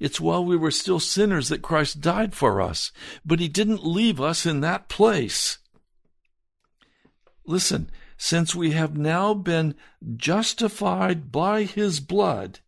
It's 0.00 0.20
while 0.20 0.44
we 0.44 0.56
were 0.56 0.72
still 0.72 1.00
sinners 1.00 1.48
that 1.48 1.62
Christ 1.62 2.00
died 2.00 2.34
for 2.34 2.60
us, 2.60 2.90
but 3.24 3.40
He 3.40 3.48
didn't 3.48 3.86
leave 3.86 4.20
us 4.20 4.44
in 4.44 4.60
that 4.60 4.88
place. 4.88 5.58
Listen, 7.46 7.90
since 8.16 8.54
we 8.54 8.72
have 8.72 8.96
now 8.96 9.34
been 9.34 9.74
justified 10.16 11.30
by 11.32 11.64
His 11.64 12.00
blood, 12.00 12.60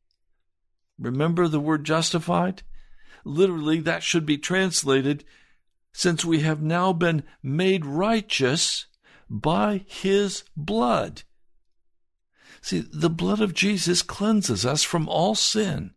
Remember 0.99 1.47
the 1.47 1.61
word 1.61 1.85
justified? 1.85 2.63
Literally, 3.25 3.81
that 3.81 4.03
should 4.03 4.25
be 4.25 4.39
translated 4.39 5.25
since 5.93 6.25
we 6.25 6.41
have 6.41 6.63
now 6.63 6.93
been 6.93 7.23
made 7.43 7.85
righteous 7.85 8.87
by 9.29 9.85
his 9.87 10.45
blood. 10.57 11.23
See, 12.61 12.81
the 12.81 13.11
blood 13.11 13.41
of 13.41 13.55
Jesus 13.55 14.03
cleanses 14.03 14.65
us 14.65 14.83
from 14.83 15.09
all 15.09 15.35
sin. 15.35 15.93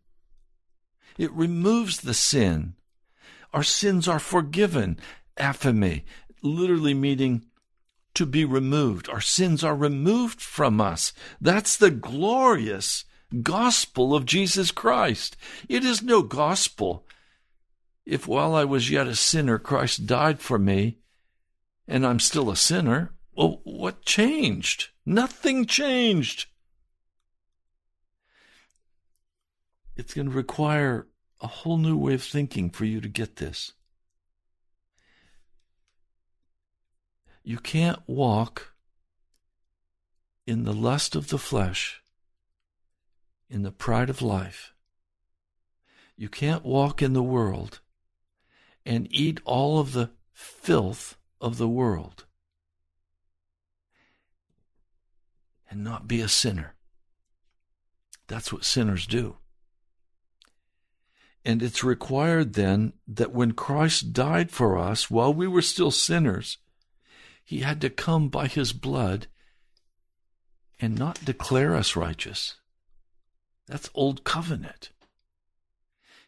It 1.18 1.32
removes 1.32 2.00
the 2.00 2.14
sin. 2.14 2.74
Our 3.52 3.62
sins 3.62 4.06
are 4.06 4.18
forgiven. 4.18 4.98
Aphiemi, 5.36 6.02
literally 6.42 6.94
meaning 6.94 7.46
to 8.14 8.26
be 8.26 8.44
removed. 8.44 9.08
Our 9.08 9.20
sins 9.20 9.62
are 9.62 9.76
removed 9.76 10.40
from 10.40 10.80
us. 10.80 11.12
That's 11.40 11.76
the 11.76 11.90
glorious 11.90 13.04
gospel 13.42 14.14
of 14.14 14.26
Jesus 14.26 14.70
Christ. 14.70 15.36
It 15.68 15.84
is 15.84 16.02
no 16.02 16.22
gospel 16.22 17.06
if 18.10 18.26
while 18.26 18.56
I 18.56 18.64
was 18.64 18.90
yet 18.90 19.06
a 19.06 19.14
sinner, 19.14 19.56
Christ 19.56 20.04
died 20.04 20.40
for 20.40 20.58
me, 20.58 20.98
and 21.86 22.04
I'm 22.04 22.18
still 22.18 22.50
a 22.50 22.56
sinner. 22.56 23.12
Well, 23.36 23.60
what 23.62 24.04
changed? 24.04 24.88
Nothing 25.06 25.64
changed. 25.64 26.46
It's 29.96 30.12
going 30.12 30.28
to 30.28 30.36
require 30.36 31.06
a 31.40 31.46
whole 31.46 31.78
new 31.78 31.96
way 31.96 32.14
of 32.14 32.22
thinking 32.24 32.70
for 32.70 32.84
you 32.84 33.00
to 33.00 33.08
get 33.08 33.36
this. 33.36 33.74
You 37.42 37.58
can't 37.58 38.00
walk 38.06 38.74
in 40.46 40.64
the 40.64 40.72
lust 40.72 41.14
of 41.14 41.28
the 41.28 41.38
flesh, 41.38 42.02
in 43.48 43.62
the 43.62 43.72
pride 43.72 44.10
of 44.10 44.22
life. 44.22 44.74
You 46.16 46.28
can't 46.28 46.64
walk 46.64 47.00
in 47.00 47.12
the 47.12 47.22
world 47.22 47.80
and 48.84 49.08
eat 49.10 49.40
all 49.44 49.78
of 49.78 49.92
the 49.92 50.10
filth 50.32 51.16
of 51.40 51.56
the 51.56 51.68
world 51.68 52.26
and 55.70 55.84
not 55.84 56.08
be 56.08 56.20
a 56.20 56.28
sinner. 56.28 56.74
That's 58.26 58.52
what 58.52 58.64
sinners 58.64 59.06
do. 59.06 59.36
And 61.44 61.62
it's 61.62 61.82
required 61.82 62.52
then 62.52 62.92
that 63.08 63.32
when 63.32 63.52
Christ 63.52 64.12
died 64.12 64.50
for 64.50 64.76
us 64.76 65.10
while 65.10 65.32
we 65.32 65.46
were 65.46 65.62
still 65.62 65.90
sinners, 65.90 66.58
he 67.50 67.58
had 67.58 67.80
to 67.80 67.90
come 67.90 68.28
by 68.28 68.46
his 68.46 68.72
blood 68.72 69.26
and 70.78 70.96
not 70.96 71.24
declare 71.24 71.74
us 71.74 71.96
righteous. 71.96 72.54
That's 73.66 73.90
old 73.92 74.22
covenant. 74.22 74.90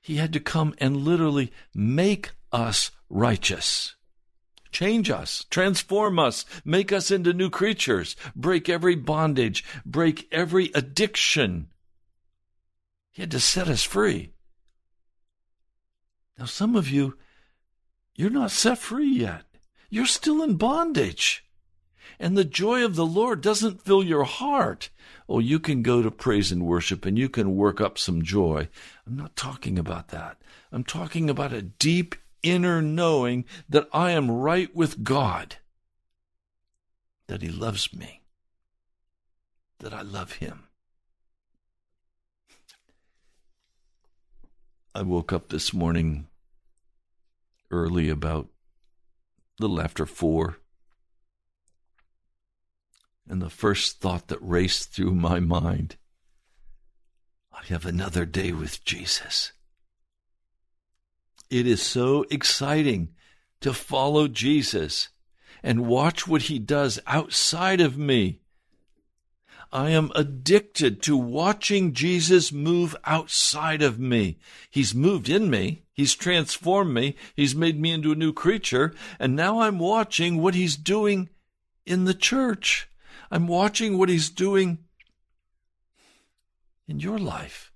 He 0.01 0.17
had 0.17 0.33
to 0.33 0.41
come 0.41 0.75
and 0.79 0.97
literally 0.97 1.53
make 1.73 2.33
us 2.51 2.91
righteous. 3.09 3.95
Change 4.73 5.11
us, 5.11 5.47
transform 5.49 6.19
us, 6.19 6.45
make 6.65 6.91
us 6.91 7.13
into 7.13 7.33
new 7.33 7.51
creatures, 7.51 8.17
break 8.35 8.69
every 8.69 8.97
bondage, 8.97 9.65
break 9.87 10.27
every 10.33 10.73
addiction. 10.75 11.69
He 13.13 13.23
had 13.23 13.31
to 13.31 13.39
set 13.39 13.69
us 13.69 13.85
free. 13.85 14.33
Now, 16.37 16.47
some 16.47 16.75
of 16.75 16.89
you, 16.89 17.17
you're 18.17 18.29
not 18.29 18.51
set 18.51 18.79
free 18.79 19.07
yet. 19.07 19.45
You're 19.93 20.07
still 20.07 20.43
in 20.43 20.55
bondage. 20.57 21.45
And 22.19 22.35
the 22.35 22.47
joy 22.47 22.83
of 22.83 22.97
the 22.97 23.05
Lord 23.05 23.43
doesn't 23.43 23.83
fill 23.83 24.03
your 24.03 24.25
heart. 24.25 24.89
Oh, 25.29 25.39
you 25.39 25.61
can 25.61 25.83
go 25.83 26.01
to 26.01 26.11
praise 26.11 26.51
and 26.51 26.65
worship 26.65 27.05
and 27.05 27.19
you 27.19 27.29
can 27.29 27.57
work 27.57 27.79
up 27.79 27.99
some 27.99 28.23
joy. 28.23 28.71
I'm 29.07 29.17
not 29.17 29.37
talking 29.37 29.79
about 29.79 30.09
that. 30.09 30.41
I'm 30.73 30.83
talking 30.83 31.29
about 31.29 31.53
a 31.53 31.61
deep 31.61 32.15
inner 32.43 32.81
knowing 32.81 33.45
that 33.69 33.87
I 33.93 34.13
am 34.13 34.31
right 34.31 34.75
with 34.75 35.05
God, 35.05 35.57
that 37.27 37.43
He 37.43 37.51
loves 37.51 37.93
me, 37.93 38.23
that 39.81 39.93
I 39.93 40.01
love 40.01 40.37
Him. 40.37 40.69
I 44.95 45.03
woke 45.03 45.35
up 45.35 45.51
this 45.51 45.75
morning 45.75 46.29
early, 47.71 48.09
about 48.09 48.49
little 49.63 49.81
after 49.81 50.05
four. 50.05 50.59
And 53.29 53.41
the 53.41 53.51
first 53.51 54.01
thought 54.01 54.29
that 54.29 54.39
raced 54.43 54.93
through 54.93 55.15
my 55.15 55.41
mind 55.41 55.97
I 57.53 57.65
have 57.67 57.87
another 57.87 58.25
day 58.25 58.51
with 58.51 58.85
Jesus. 58.85 59.53
It 61.49 61.67
is 61.67 61.83
so 61.83 62.25
exciting 62.31 63.11
to 63.61 63.73
follow 63.73 64.27
Jesus 64.27 65.11
and 65.63 65.87
watch 65.87 66.27
what 66.27 66.43
he 66.43 66.59
does 66.59 66.99
outside 67.07 67.81
of 67.81 67.97
me. 67.97 68.41
I 69.73 69.89
am 69.91 70.13
addicted 70.15 71.01
to 71.03 71.17
watching 71.17 71.95
Jesus 71.95 72.53
move 72.53 72.95
outside 73.05 73.81
of 73.81 73.99
me. 73.99 74.39
He's 74.71 74.95
moved 74.95 75.31
in 75.31 75.49
me. 75.49 75.85
He's 75.95 76.15
transformed 76.15 76.93
me. 76.93 77.17
He's 77.35 77.55
made 77.55 77.81
me 77.81 77.91
into 77.91 78.13
a 78.13 78.17
new 78.17 78.35
creature. 78.35 78.95
And 79.19 79.35
now 79.35 79.61
I'm 79.61 79.79
watching 79.79 80.43
what 80.43 80.55
he's 80.55 80.77
doing 80.77 81.31
in 81.87 82.05
the 82.05 82.15
church. 82.15 82.91
I'm 83.31 83.47
watching 83.47 83.97
what 83.97 84.11
he's 84.11 84.29
doing 84.29 84.79
in 86.87 87.01
your 87.01 87.19
life. 87.19 87.73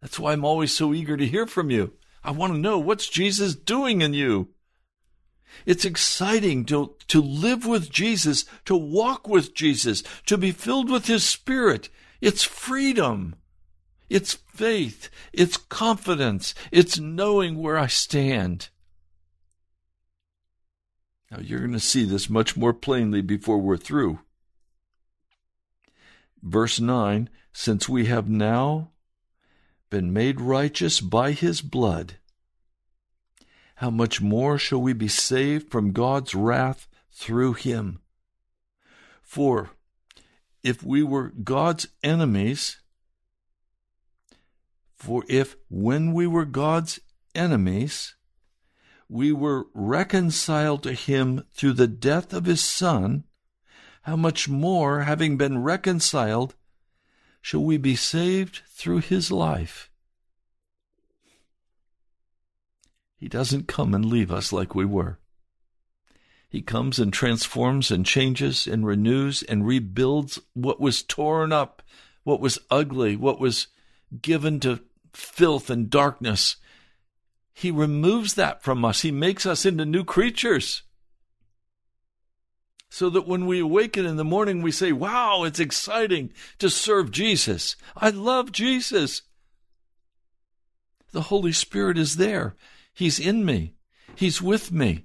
That's 0.00 0.18
why 0.18 0.32
I'm 0.32 0.44
always 0.44 0.72
so 0.72 0.94
eager 0.94 1.18
to 1.18 1.26
hear 1.26 1.46
from 1.46 1.70
you. 1.70 1.92
I 2.24 2.30
want 2.30 2.54
to 2.54 2.58
know 2.58 2.78
what's 2.78 3.08
Jesus 3.08 3.54
doing 3.54 4.00
in 4.00 4.14
you. 4.14 4.48
It's 5.66 5.84
exciting 5.84 6.64
to, 6.66 6.94
to 7.08 7.20
live 7.20 7.66
with 7.66 7.90
Jesus, 7.90 8.44
to 8.64 8.76
walk 8.76 9.28
with 9.28 9.54
Jesus, 9.54 10.02
to 10.26 10.36
be 10.36 10.52
filled 10.52 10.90
with 10.90 11.06
His 11.06 11.24
Spirit. 11.24 11.88
It's 12.20 12.44
freedom. 12.44 13.36
It's 14.08 14.34
faith. 14.34 15.10
It's 15.32 15.56
confidence. 15.56 16.54
It's 16.72 16.98
knowing 16.98 17.58
where 17.58 17.78
I 17.78 17.86
stand. 17.86 18.70
Now, 21.30 21.40
you're 21.40 21.60
going 21.60 21.72
to 21.72 21.80
see 21.80 22.04
this 22.04 22.30
much 22.30 22.56
more 22.56 22.72
plainly 22.72 23.20
before 23.20 23.58
we're 23.58 23.76
through. 23.76 24.20
Verse 26.42 26.80
9 26.80 27.28
Since 27.52 27.88
we 27.88 28.06
have 28.06 28.28
now 28.28 28.92
been 29.90 30.12
made 30.12 30.40
righteous 30.40 31.00
by 31.00 31.32
His 31.32 31.60
blood, 31.60 32.17
how 33.78 33.90
much 33.90 34.20
more 34.20 34.58
shall 34.58 34.80
we 34.80 34.92
be 34.92 35.06
saved 35.06 35.70
from 35.70 35.92
God's 35.92 36.34
wrath 36.34 36.88
through 37.12 37.52
him? 37.52 38.00
For 39.22 39.70
if 40.64 40.82
we 40.82 41.04
were 41.04 41.28
God's 41.28 41.86
enemies, 42.02 42.78
for 44.96 45.22
if 45.28 45.54
when 45.68 46.12
we 46.12 46.26
were 46.26 46.44
God's 46.44 46.98
enemies, 47.36 48.16
we 49.08 49.30
were 49.30 49.68
reconciled 49.72 50.82
to 50.82 50.92
him 50.92 51.44
through 51.52 51.74
the 51.74 51.86
death 51.86 52.32
of 52.32 52.46
his 52.46 52.64
Son, 52.64 53.22
how 54.02 54.16
much 54.16 54.48
more, 54.48 55.02
having 55.02 55.36
been 55.36 55.62
reconciled, 55.62 56.56
shall 57.40 57.62
we 57.62 57.76
be 57.76 57.94
saved 57.94 58.62
through 58.70 58.98
his 58.98 59.30
life? 59.30 59.87
He 63.18 63.28
doesn't 63.28 63.66
come 63.66 63.94
and 63.94 64.04
leave 64.04 64.30
us 64.30 64.52
like 64.52 64.76
we 64.76 64.84
were. 64.84 65.18
He 66.48 66.62
comes 66.62 67.00
and 67.00 67.12
transforms 67.12 67.90
and 67.90 68.06
changes 68.06 68.66
and 68.66 68.86
renews 68.86 69.42
and 69.42 69.66
rebuilds 69.66 70.40
what 70.54 70.80
was 70.80 71.02
torn 71.02 71.52
up, 71.52 71.82
what 72.22 72.40
was 72.40 72.60
ugly, 72.70 73.16
what 73.16 73.40
was 73.40 73.66
given 74.22 74.60
to 74.60 74.80
filth 75.12 75.68
and 75.68 75.90
darkness. 75.90 76.56
He 77.52 77.72
removes 77.72 78.34
that 78.34 78.62
from 78.62 78.84
us. 78.84 79.02
He 79.02 79.10
makes 79.10 79.44
us 79.44 79.66
into 79.66 79.84
new 79.84 80.04
creatures. 80.04 80.82
So 82.88 83.10
that 83.10 83.26
when 83.26 83.46
we 83.46 83.58
awaken 83.58 84.06
in 84.06 84.16
the 84.16 84.24
morning, 84.24 84.62
we 84.62 84.70
say, 84.70 84.92
Wow, 84.92 85.42
it's 85.42 85.60
exciting 85.60 86.32
to 86.58 86.70
serve 86.70 87.10
Jesus. 87.10 87.76
I 87.96 88.10
love 88.10 88.52
Jesus. 88.52 89.22
The 91.10 91.22
Holy 91.22 91.52
Spirit 91.52 91.98
is 91.98 92.16
there. 92.16 92.54
He's 92.98 93.20
in 93.20 93.44
me. 93.44 93.74
He's 94.16 94.42
with 94.42 94.72
me. 94.72 95.04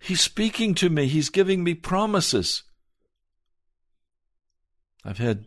He's 0.00 0.20
speaking 0.20 0.74
to 0.74 0.90
me. 0.90 1.06
He's 1.06 1.30
giving 1.30 1.62
me 1.62 1.72
promises. 1.74 2.64
I've 5.04 5.18
had 5.18 5.46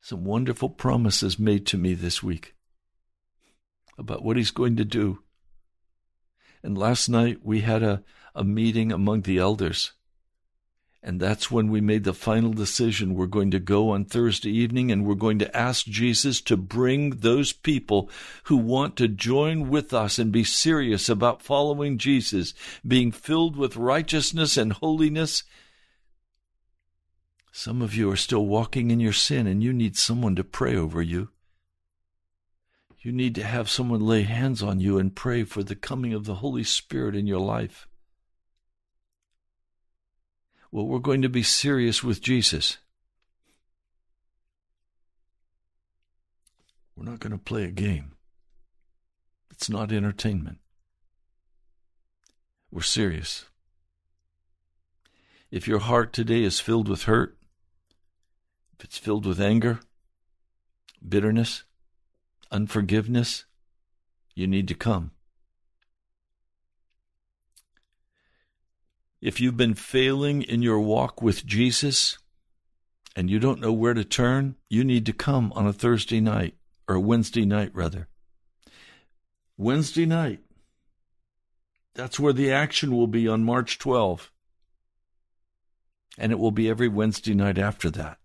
some 0.00 0.24
wonderful 0.24 0.68
promises 0.68 1.38
made 1.38 1.64
to 1.68 1.78
me 1.78 1.94
this 1.94 2.24
week 2.24 2.56
about 3.96 4.24
what 4.24 4.36
he's 4.36 4.50
going 4.50 4.74
to 4.74 4.84
do. 4.84 5.20
And 6.64 6.76
last 6.76 7.08
night 7.08 7.38
we 7.44 7.60
had 7.60 7.84
a, 7.84 8.02
a 8.34 8.42
meeting 8.42 8.90
among 8.90 9.22
the 9.22 9.38
elders. 9.38 9.92
And 11.02 11.20
that's 11.20 11.50
when 11.50 11.70
we 11.70 11.80
made 11.80 12.04
the 12.04 12.12
final 12.12 12.52
decision. 12.52 13.14
We're 13.14 13.26
going 13.26 13.52
to 13.52 13.60
go 13.60 13.90
on 13.90 14.04
Thursday 14.04 14.50
evening 14.50 14.90
and 14.90 15.06
we're 15.06 15.14
going 15.14 15.38
to 15.38 15.56
ask 15.56 15.86
Jesus 15.86 16.40
to 16.42 16.56
bring 16.56 17.10
those 17.10 17.52
people 17.52 18.10
who 18.44 18.56
want 18.56 18.96
to 18.96 19.06
join 19.06 19.68
with 19.68 19.94
us 19.94 20.18
and 20.18 20.32
be 20.32 20.42
serious 20.42 21.08
about 21.08 21.40
following 21.40 21.98
Jesus, 21.98 22.52
being 22.86 23.12
filled 23.12 23.56
with 23.56 23.76
righteousness 23.76 24.56
and 24.56 24.72
holiness. 24.72 25.44
Some 27.52 27.80
of 27.80 27.94
you 27.94 28.10
are 28.10 28.16
still 28.16 28.46
walking 28.46 28.90
in 28.90 29.00
your 29.00 29.12
sin 29.12 29.46
and 29.46 29.62
you 29.62 29.72
need 29.72 29.96
someone 29.96 30.36
to 30.36 30.44
pray 30.44 30.76
over 30.76 31.00
you. 31.00 31.30
You 33.00 33.12
need 33.12 33.36
to 33.36 33.44
have 33.44 33.70
someone 33.70 34.00
lay 34.00 34.22
hands 34.22 34.62
on 34.62 34.80
you 34.80 34.98
and 34.98 35.14
pray 35.14 35.44
for 35.44 35.62
the 35.62 35.76
coming 35.76 36.12
of 36.12 36.24
the 36.24 36.36
Holy 36.36 36.64
Spirit 36.64 37.16
in 37.16 37.26
your 37.26 37.40
life. 37.40 37.87
Well, 40.70 40.86
we're 40.86 40.98
going 40.98 41.22
to 41.22 41.28
be 41.28 41.42
serious 41.42 42.04
with 42.04 42.20
Jesus. 42.20 42.78
We're 46.94 47.10
not 47.10 47.20
going 47.20 47.32
to 47.32 47.38
play 47.38 47.64
a 47.64 47.70
game. 47.70 48.12
It's 49.50 49.70
not 49.70 49.92
entertainment. 49.92 50.58
We're 52.70 52.82
serious. 52.82 53.46
If 55.50 55.66
your 55.66 55.78
heart 55.78 56.12
today 56.12 56.42
is 56.42 56.60
filled 56.60 56.88
with 56.88 57.04
hurt, 57.04 57.38
if 58.78 58.84
it's 58.84 58.98
filled 58.98 59.24
with 59.24 59.40
anger, 59.40 59.80
bitterness, 61.06 61.64
unforgiveness, 62.50 63.46
you 64.34 64.46
need 64.46 64.68
to 64.68 64.74
come. 64.74 65.12
If 69.20 69.40
you've 69.40 69.56
been 69.56 69.74
failing 69.74 70.42
in 70.42 70.62
your 70.62 70.80
walk 70.80 71.20
with 71.20 71.44
Jesus 71.44 72.18
and 73.16 73.28
you 73.28 73.38
don't 73.40 73.60
know 73.60 73.72
where 73.72 73.94
to 73.94 74.04
turn, 74.04 74.54
you 74.68 74.84
need 74.84 75.06
to 75.06 75.12
come 75.12 75.52
on 75.56 75.66
a 75.66 75.72
Thursday 75.72 76.20
night 76.20 76.54
or 76.86 77.00
Wednesday 77.00 77.44
night, 77.44 77.70
rather. 77.74 78.08
Wednesday 79.56 80.06
night. 80.06 80.40
That's 81.94 82.20
where 82.20 82.32
the 82.32 82.52
action 82.52 82.94
will 82.94 83.08
be 83.08 83.26
on 83.26 83.42
March 83.42 83.78
12. 83.78 84.30
And 86.16 86.30
it 86.30 86.38
will 86.38 86.52
be 86.52 86.68
every 86.68 86.88
Wednesday 86.88 87.34
night 87.34 87.58
after 87.58 87.90
that. 87.90 88.18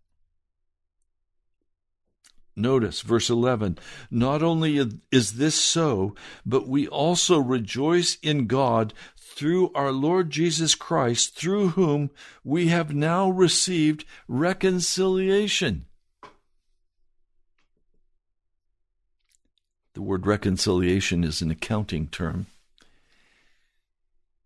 Notice 2.56 3.02
verse 3.02 3.32
11. 3.32 3.80
Not 4.12 4.44
only 4.44 4.78
is 5.12 5.34
this 5.34 5.56
so, 5.56 6.14
but 6.46 6.68
we 6.68 6.88
also 6.88 7.40
rejoice 7.40 8.20
in 8.22 8.46
God 8.46 8.94
through 9.34 9.72
our 9.74 9.92
Lord 9.92 10.30
Jesus 10.30 10.76
Christ, 10.76 11.36
through 11.36 11.70
whom 11.70 12.12
we 12.44 12.68
have 12.68 12.94
now 12.94 13.30
received 13.30 14.06
reconciliation. 14.28 15.86
The 19.96 20.04
word 20.04 20.28
reconciliation 20.28 21.24
is 21.24 21.42
an 21.42 21.50
accounting 21.50 22.08
term. 22.08 22.46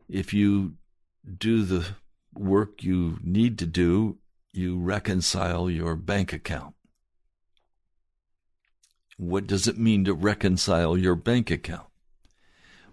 If 0.08 0.34
you 0.34 0.76
do 1.38 1.64
the 1.64 1.86
work 2.34 2.82
you 2.82 3.20
need 3.22 3.60
to 3.60 3.66
do, 3.66 4.18
you 4.54 4.78
reconcile 4.78 5.70
your 5.70 5.96
bank 5.96 6.32
account. 6.32 6.76
What 9.18 9.48
does 9.48 9.68
it 9.68 9.78
mean 9.78 10.06
to 10.06 10.14
reconcile 10.14 10.98
your 10.98 11.16
bank 11.16 11.52
account? 11.52 11.88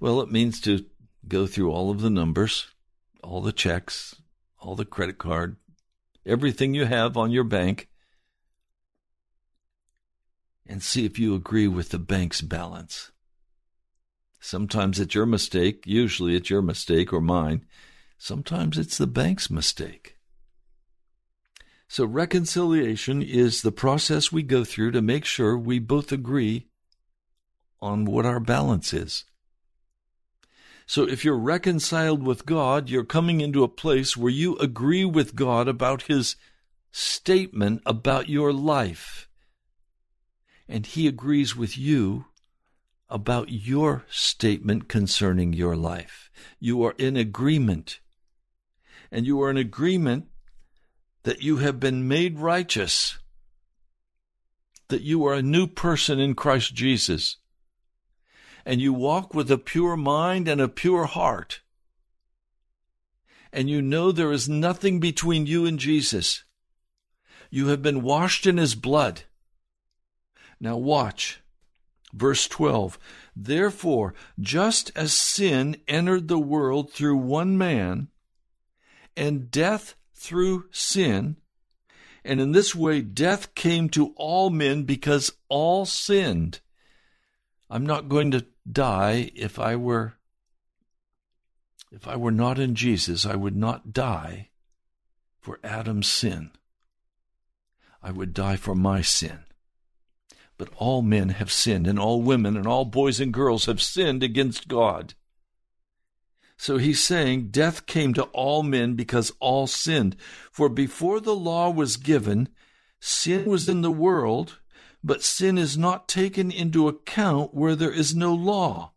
Well, 0.00 0.20
it 0.20 0.30
means 0.30 0.60
to 0.62 0.84
go 1.28 1.46
through 1.46 1.70
all 1.70 1.90
of 1.90 2.00
the 2.00 2.10
numbers, 2.10 2.68
all 3.22 3.40
the 3.40 3.52
checks, 3.52 4.16
all 4.58 4.76
the 4.76 4.84
credit 4.84 5.18
card, 5.18 5.56
everything 6.26 6.74
you 6.74 6.84
have 6.84 7.16
on 7.16 7.30
your 7.30 7.44
bank, 7.44 7.88
and 10.66 10.82
see 10.82 11.04
if 11.04 11.18
you 11.18 11.34
agree 11.34 11.68
with 11.68 11.90
the 11.90 11.98
bank's 11.98 12.40
balance. 12.40 13.10
Sometimes 14.40 15.00
it's 15.00 15.14
your 15.14 15.26
mistake, 15.26 15.84
usually 15.86 16.36
it's 16.36 16.50
your 16.50 16.62
mistake 16.62 17.12
or 17.12 17.20
mine. 17.20 17.64
Sometimes 18.18 18.78
it's 18.78 18.98
the 18.98 19.06
bank's 19.06 19.50
mistake. 19.50 20.16
So, 21.88 22.04
reconciliation 22.04 23.22
is 23.22 23.62
the 23.62 23.72
process 23.72 24.32
we 24.32 24.42
go 24.42 24.64
through 24.64 24.92
to 24.92 25.02
make 25.02 25.24
sure 25.24 25.56
we 25.56 25.78
both 25.78 26.12
agree 26.12 26.68
on 27.80 28.04
what 28.04 28.26
our 28.26 28.40
balance 28.40 28.92
is. 28.92 29.24
So 30.86 31.08
if 31.08 31.24
you're 31.24 31.38
reconciled 31.38 32.22
with 32.22 32.46
God, 32.46 32.88
you're 32.88 33.04
coming 33.04 33.40
into 33.40 33.64
a 33.64 33.68
place 33.68 34.16
where 34.16 34.32
you 34.32 34.56
agree 34.56 35.04
with 35.04 35.34
God 35.34 35.66
about 35.66 36.02
His 36.02 36.36
statement 36.92 37.82
about 37.86 38.28
your 38.28 38.52
life. 38.52 39.28
And 40.68 40.86
He 40.86 41.06
agrees 41.06 41.56
with 41.56 41.78
you 41.78 42.26
about 43.08 43.48
your 43.50 44.04
statement 44.10 44.88
concerning 44.88 45.52
your 45.52 45.76
life. 45.76 46.30
You 46.60 46.82
are 46.84 46.94
in 46.98 47.16
agreement. 47.16 48.00
And 49.10 49.26
you 49.26 49.40
are 49.42 49.50
in 49.50 49.56
agreement 49.56 50.26
that 51.22 51.42
you 51.42 51.58
have 51.58 51.80
been 51.80 52.06
made 52.06 52.38
righteous, 52.38 53.18
that 54.88 55.02
you 55.02 55.24
are 55.24 55.34
a 55.34 55.42
new 55.42 55.66
person 55.66 56.18
in 56.20 56.34
Christ 56.34 56.74
Jesus 56.74 57.38
and 58.64 58.80
you 58.80 58.92
walk 58.92 59.34
with 59.34 59.50
a 59.50 59.58
pure 59.58 59.96
mind 59.96 60.48
and 60.48 60.60
a 60.60 60.68
pure 60.68 61.04
heart, 61.04 61.60
and 63.52 63.70
you 63.70 63.80
know 63.80 64.10
there 64.10 64.32
is 64.32 64.48
nothing 64.48 64.98
between 64.98 65.46
you 65.46 65.64
and 65.64 65.78
Jesus, 65.78 66.44
you 67.50 67.68
have 67.68 67.82
been 67.82 68.02
washed 68.02 68.46
in 68.46 68.56
his 68.56 68.74
blood. 68.74 69.22
Now 70.58 70.76
watch. 70.76 71.40
Verse 72.12 72.48
12. 72.48 72.98
Therefore, 73.36 74.14
just 74.40 74.90
as 74.96 75.12
sin 75.12 75.76
entered 75.86 76.28
the 76.28 76.38
world 76.38 76.92
through 76.92 77.16
one 77.16 77.58
man, 77.58 78.08
and 79.16 79.50
death 79.50 79.94
through 80.14 80.66
sin, 80.70 81.36
and 82.24 82.40
in 82.40 82.52
this 82.52 82.74
way 82.74 83.00
death 83.00 83.54
came 83.54 83.88
to 83.90 84.14
all 84.16 84.50
men 84.50 84.84
because 84.84 85.32
all 85.48 85.84
sinned. 85.84 86.60
I'm 87.68 87.86
not 87.86 88.08
going 88.08 88.30
to 88.32 88.46
die 88.70 89.30
if 89.34 89.58
I 89.58 89.76
were 89.76 90.14
if 91.90 92.08
I 92.08 92.16
were 92.16 92.32
not 92.32 92.58
in 92.58 92.74
Jesus, 92.74 93.24
I 93.24 93.36
would 93.36 93.54
not 93.54 93.92
die 93.92 94.50
for 95.40 95.60
Adam's 95.62 96.08
sin. 96.08 96.50
I 98.02 98.10
would 98.10 98.34
die 98.34 98.56
for 98.56 98.74
my 98.74 99.00
sin. 99.00 99.44
But 100.58 100.70
all 100.76 101.02
men 101.02 101.28
have 101.30 101.52
sinned, 101.52 101.86
and 101.86 101.98
all 101.98 102.20
women 102.20 102.56
and 102.56 102.66
all 102.66 102.84
boys 102.84 103.20
and 103.20 103.32
girls 103.32 103.66
have 103.66 103.80
sinned 103.80 104.24
against 104.24 104.66
God. 104.66 105.14
So 106.56 106.78
he's 106.78 107.02
saying 107.02 107.48
death 107.48 107.86
came 107.86 108.14
to 108.14 108.24
all 108.24 108.62
men 108.62 108.94
because 108.94 109.32
all 109.38 109.66
sinned. 109.66 110.16
For 110.50 110.68
before 110.68 111.20
the 111.20 111.34
law 111.34 111.70
was 111.70 111.96
given, 111.96 112.48
sin 113.00 113.44
was 113.44 113.68
in 113.68 113.82
the 113.82 113.90
world, 113.90 114.58
but 115.04 115.22
sin 115.22 115.58
is 115.58 115.76
not 115.76 116.08
taken 116.08 116.50
into 116.50 116.88
account 116.88 117.52
where 117.54 117.76
there 117.76 117.92
is 117.92 118.16
no 118.16 118.32
law. 118.32 118.92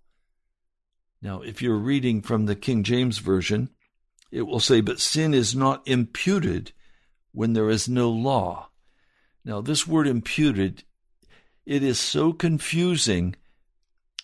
Now, 1.21 1.41
if 1.41 1.61
you're 1.61 1.75
reading 1.75 2.21
from 2.21 2.45
the 2.45 2.55
King 2.55 2.83
James 2.83 3.17
Version, 3.17 3.69
it 4.31 4.43
will 4.43 4.61
say, 4.61 4.79
But 4.79 5.01
sin 5.01 5.33
is 5.33 5.53
not 5.53 5.85
imputed 5.85 6.71
when 7.33 7.51
there 7.51 7.69
is 7.69 7.89
no 7.89 8.09
law. 8.09 8.69
Now, 9.43 9.59
this 9.59 9.85
word 9.85 10.07
imputed, 10.07 10.85
it 11.65 11.83
is 11.83 11.99
so 11.99 12.31
confusing. 12.31 13.35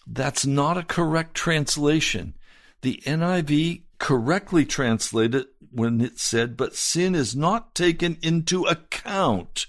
That's 0.07 0.45
not 0.45 0.77
a 0.77 0.83
correct 0.83 1.35
translation. 1.35 2.33
The 2.81 3.01
NIV 3.05 3.81
correctly 3.97 4.65
translated 4.65 5.47
when 5.69 5.99
it 5.99 6.17
said, 6.17 6.55
But 6.55 6.77
sin 6.77 7.13
is 7.13 7.35
not 7.35 7.75
taken 7.75 8.17
into 8.21 8.63
account 8.63 9.67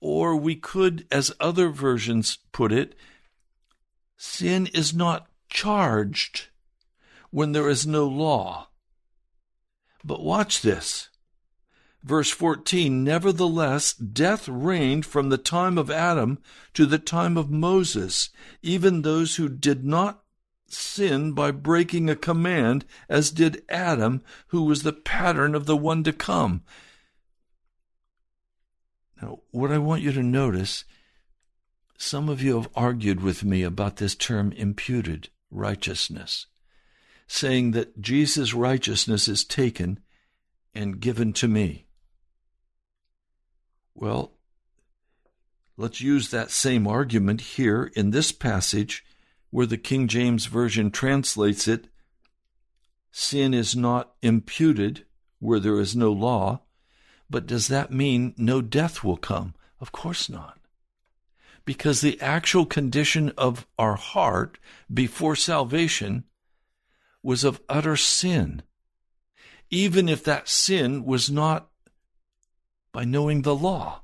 or 0.00 0.36
we 0.36 0.54
could, 0.56 1.06
as 1.10 1.32
other 1.40 1.68
versions 1.70 2.38
put 2.52 2.72
it, 2.72 2.94
sin 4.16 4.66
is 4.68 4.94
not 4.94 5.28
charged 5.48 6.48
when 7.30 7.52
there 7.52 7.68
is 7.68 7.86
no 7.86 8.06
law. 8.06 8.68
But 10.04 10.22
watch 10.22 10.62
this. 10.62 11.08
Verse 12.02 12.30
14 12.30 13.02
Nevertheless, 13.02 13.92
death 13.92 14.48
reigned 14.48 15.04
from 15.04 15.28
the 15.28 15.38
time 15.38 15.76
of 15.76 15.90
Adam 15.90 16.38
to 16.74 16.86
the 16.86 16.98
time 16.98 17.36
of 17.36 17.50
Moses, 17.50 18.30
even 18.62 19.02
those 19.02 19.36
who 19.36 19.48
did 19.48 19.84
not 19.84 20.22
sin 20.68 21.32
by 21.32 21.50
breaking 21.50 22.08
a 22.08 22.16
command, 22.16 22.84
as 23.08 23.30
did 23.30 23.62
Adam, 23.68 24.22
who 24.48 24.62
was 24.62 24.82
the 24.82 24.92
pattern 24.92 25.54
of 25.54 25.66
the 25.66 25.76
one 25.76 26.04
to 26.04 26.12
come. 26.12 26.62
Now, 29.20 29.40
what 29.50 29.72
I 29.72 29.78
want 29.78 30.02
you 30.02 30.12
to 30.12 30.22
notice, 30.22 30.84
some 31.96 32.28
of 32.28 32.42
you 32.42 32.56
have 32.56 32.70
argued 32.74 33.20
with 33.20 33.44
me 33.44 33.62
about 33.62 33.96
this 33.96 34.14
term 34.14 34.52
imputed 34.52 35.30
righteousness, 35.50 36.46
saying 37.26 37.72
that 37.72 38.00
Jesus' 38.00 38.54
righteousness 38.54 39.26
is 39.28 39.44
taken 39.44 40.00
and 40.74 41.00
given 41.00 41.32
to 41.34 41.48
me. 41.48 41.86
Well, 43.94 44.32
let's 45.76 46.00
use 46.00 46.30
that 46.30 46.50
same 46.50 46.86
argument 46.86 47.40
here 47.40 47.90
in 47.96 48.10
this 48.10 48.30
passage 48.30 49.04
where 49.50 49.66
the 49.66 49.78
King 49.78 50.06
James 50.06 50.46
Version 50.46 50.90
translates 50.90 51.66
it 51.66 51.88
sin 53.10 53.54
is 53.54 53.74
not 53.74 54.12
imputed 54.22 55.04
where 55.40 55.58
there 55.58 55.80
is 55.80 55.96
no 55.96 56.12
law. 56.12 56.60
But 57.30 57.46
does 57.46 57.68
that 57.68 57.92
mean 57.92 58.34
no 58.36 58.60
death 58.60 59.04
will 59.04 59.16
come? 59.16 59.54
Of 59.80 59.92
course 59.92 60.28
not. 60.28 60.58
Because 61.64 62.00
the 62.00 62.20
actual 62.20 62.64
condition 62.64 63.32
of 63.36 63.66
our 63.78 63.96
heart 63.96 64.58
before 64.92 65.36
salvation 65.36 66.24
was 67.22 67.44
of 67.44 67.60
utter 67.68 67.96
sin. 67.96 68.62
Even 69.70 70.08
if 70.08 70.24
that 70.24 70.48
sin 70.48 71.04
was 71.04 71.30
not 71.30 71.68
by 72.92 73.04
knowing 73.04 73.42
the 73.42 73.54
law. 73.54 74.02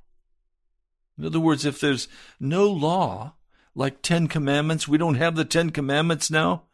In 1.16 1.24
other 1.24 1.40
words, 1.40 1.64
if 1.64 1.80
there's 1.80 2.08
no 2.38 2.68
law, 2.68 3.34
like 3.74 4.02
Ten 4.02 4.28
Commandments, 4.28 4.86
we 4.86 4.98
don't 4.98 5.14
have 5.14 5.36
the 5.36 5.44
Ten 5.44 5.70
Commandments 5.70 6.30
now. 6.30 6.64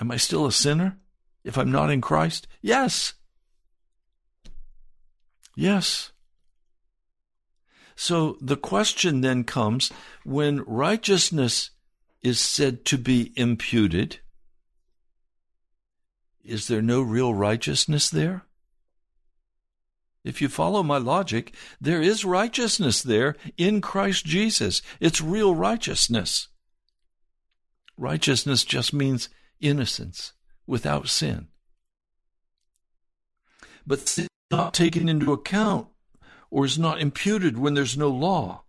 Am 0.00 0.10
I 0.10 0.16
still 0.16 0.46
a 0.46 0.52
sinner 0.52 0.98
if 1.44 1.56
I'm 1.56 1.70
not 1.70 1.90
in 1.90 2.00
Christ? 2.00 2.46
Yes. 2.60 3.14
Yes. 5.58 6.12
So 7.96 8.38
the 8.40 8.56
question 8.56 9.22
then 9.22 9.42
comes 9.42 9.90
when 10.24 10.62
righteousness 10.62 11.70
is 12.22 12.38
said 12.38 12.84
to 12.84 12.96
be 12.96 13.32
imputed, 13.34 14.20
is 16.44 16.68
there 16.68 16.80
no 16.80 17.02
real 17.02 17.34
righteousness 17.34 18.08
there? 18.08 18.44
If 20.22 20.40
you 20.40 20.48
follow 20.48 20.84
my 20.84 20.98
logic, 20.98 21.52
there 21.80 22.00
is 22.00 22.24
righteousness 22.24 23.02
there 23.02 23.34
in 23.56 23.80
Christ 23.80 24.24
Jesus. 24.26 24.80
It's 25.00 25.20
real 25.20 25.56
righteousness. 25.56 26.46
Righteousness 27.96 28.64
just 28.64 28.94
means 28.94 29.28
innocence 29.60 30.34
without 30.68 31.08
sin. 31.08 31.48
But 33.84 34.08
sin 34.08 34.28
not 34.50 34.74
taken 34.74 35.08
into 35.08 35.32
account 35.32 35.88
or 36.50 36.64
is 36.64 36.78
not 36.78 37.00
imputed 37.00 37.58
when 37.58 37.74
there's 37.74 37.98
no 37.98 38.08
law. 38.08 38.64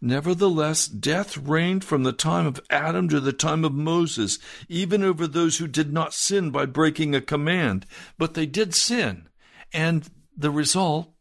Nevertheless, 0.00 0.86
death 0.86 1.36
reigned 1.36 1.82
from 1.82 2.04
the 2.04 2.12
time 2.12 2.46
of 2.46 2.60
Adam 2.70 3.08
to 3.08 3.18
the 3.18 3.32
time 3.32 3.64
of 3.64 3.72
Moses, 3.72 4.38
even 4.68 5.02
over 5.02 5.26
those 5.26 5.58
who 5.58 5.66
did 5.66 5.92
not 5.92 6.14
sin 6.14 6.50
by 6.50 6.66
breaking 6.66 7.14
a 7.14 7.20
command. 7.20 7.84
But 8.16 8.34
they 8.34 8.46
did 8.46 8.74
sin, 8.74 9.28
and 9.72 10.08
the 10.36 10.52
result 10.52 11.12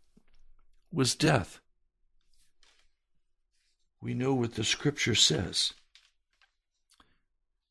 was 0.91 1.15
death. 1.15 1.59
We 3.99 4.13
know 4.13 4.35
what 4.35 4.53
the 4.53 4.63
scripture 4.63 5.15
says. 5.15 5.73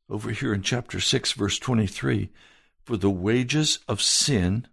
Over 0.08 0.30
here 0.30 0.52
in 0.52 0.62
chapter 0.62 0.98
6, 0.98 1.32
verse 1.32 1.58
23 1.58 2.30
For 2.84 2.96
the 2.96 3.10
wages 3.10 3.78
of 3.86 4.02
sin 4.02 4.66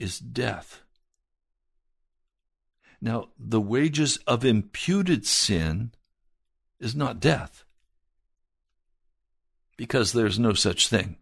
is 0.00 0.18
death. 0.18 0.82
Now, 3.00 3.28
the 3.38 3.60
wages 3.60 4.18
of 4.26 4.44
imputed 4.44 5.24
sin 5.26 5.92
is 6.80 6.96
not 6.96 7.20
death, 7.20 7.64
because 9.76 10.12
there's 10.12 10.38
no 10.38 10.54
such 10.54 10.88
thing. 10.88 11.16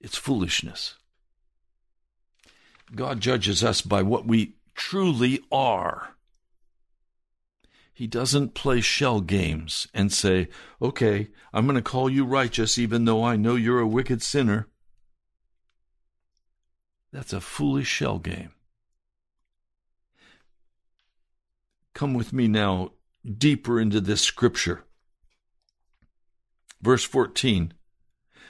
It's 0.00 0.16
foolishness. 0.16 0.94
God 2.94 3.20
judges 3.20 3.64
us 3.64 3.82
by 3.82 4.02
what 4.02 4.26
we 4.26 4.54
truly 4.74 5.40
are. 5.50 6.16
He 7.92 8.06
doesn't 8.06 8.54
play 8.54 8.80
shell 8.80 9.20
games 9.20 9.88
and 9.94 10.12
say, 10.12 10.48
okay, 10.82 11.28
I'm 11.52 11.66
going 11.66 11.76
to 11.76 11.82
call 11.82 12.10
you 12.10 12.24
righteous 12.24 12.78
even 12.78 13.04
though 13.04 13.24
I 13.24 13.36
know 13.36 13.54
you're 13.54 13.80
a 13.80 13.86
wicked 13.86 14.22
sinner. 14.22 14.68
That's 17.12 17.32
a 17.32 17.40
foolish 17.40 17.88
shell 17.88 18.18
game. 18.18 18.50
Come 21.94 22.14
with 22.14 22.32
me 22.32 22.46
now 22.46 22.92
deeper 23.26 23.80
into 23.80 24.00
this 24.00 24.20
scripture. 24.20 24.84
Verse 26.82 27.04
14 27.04 27.72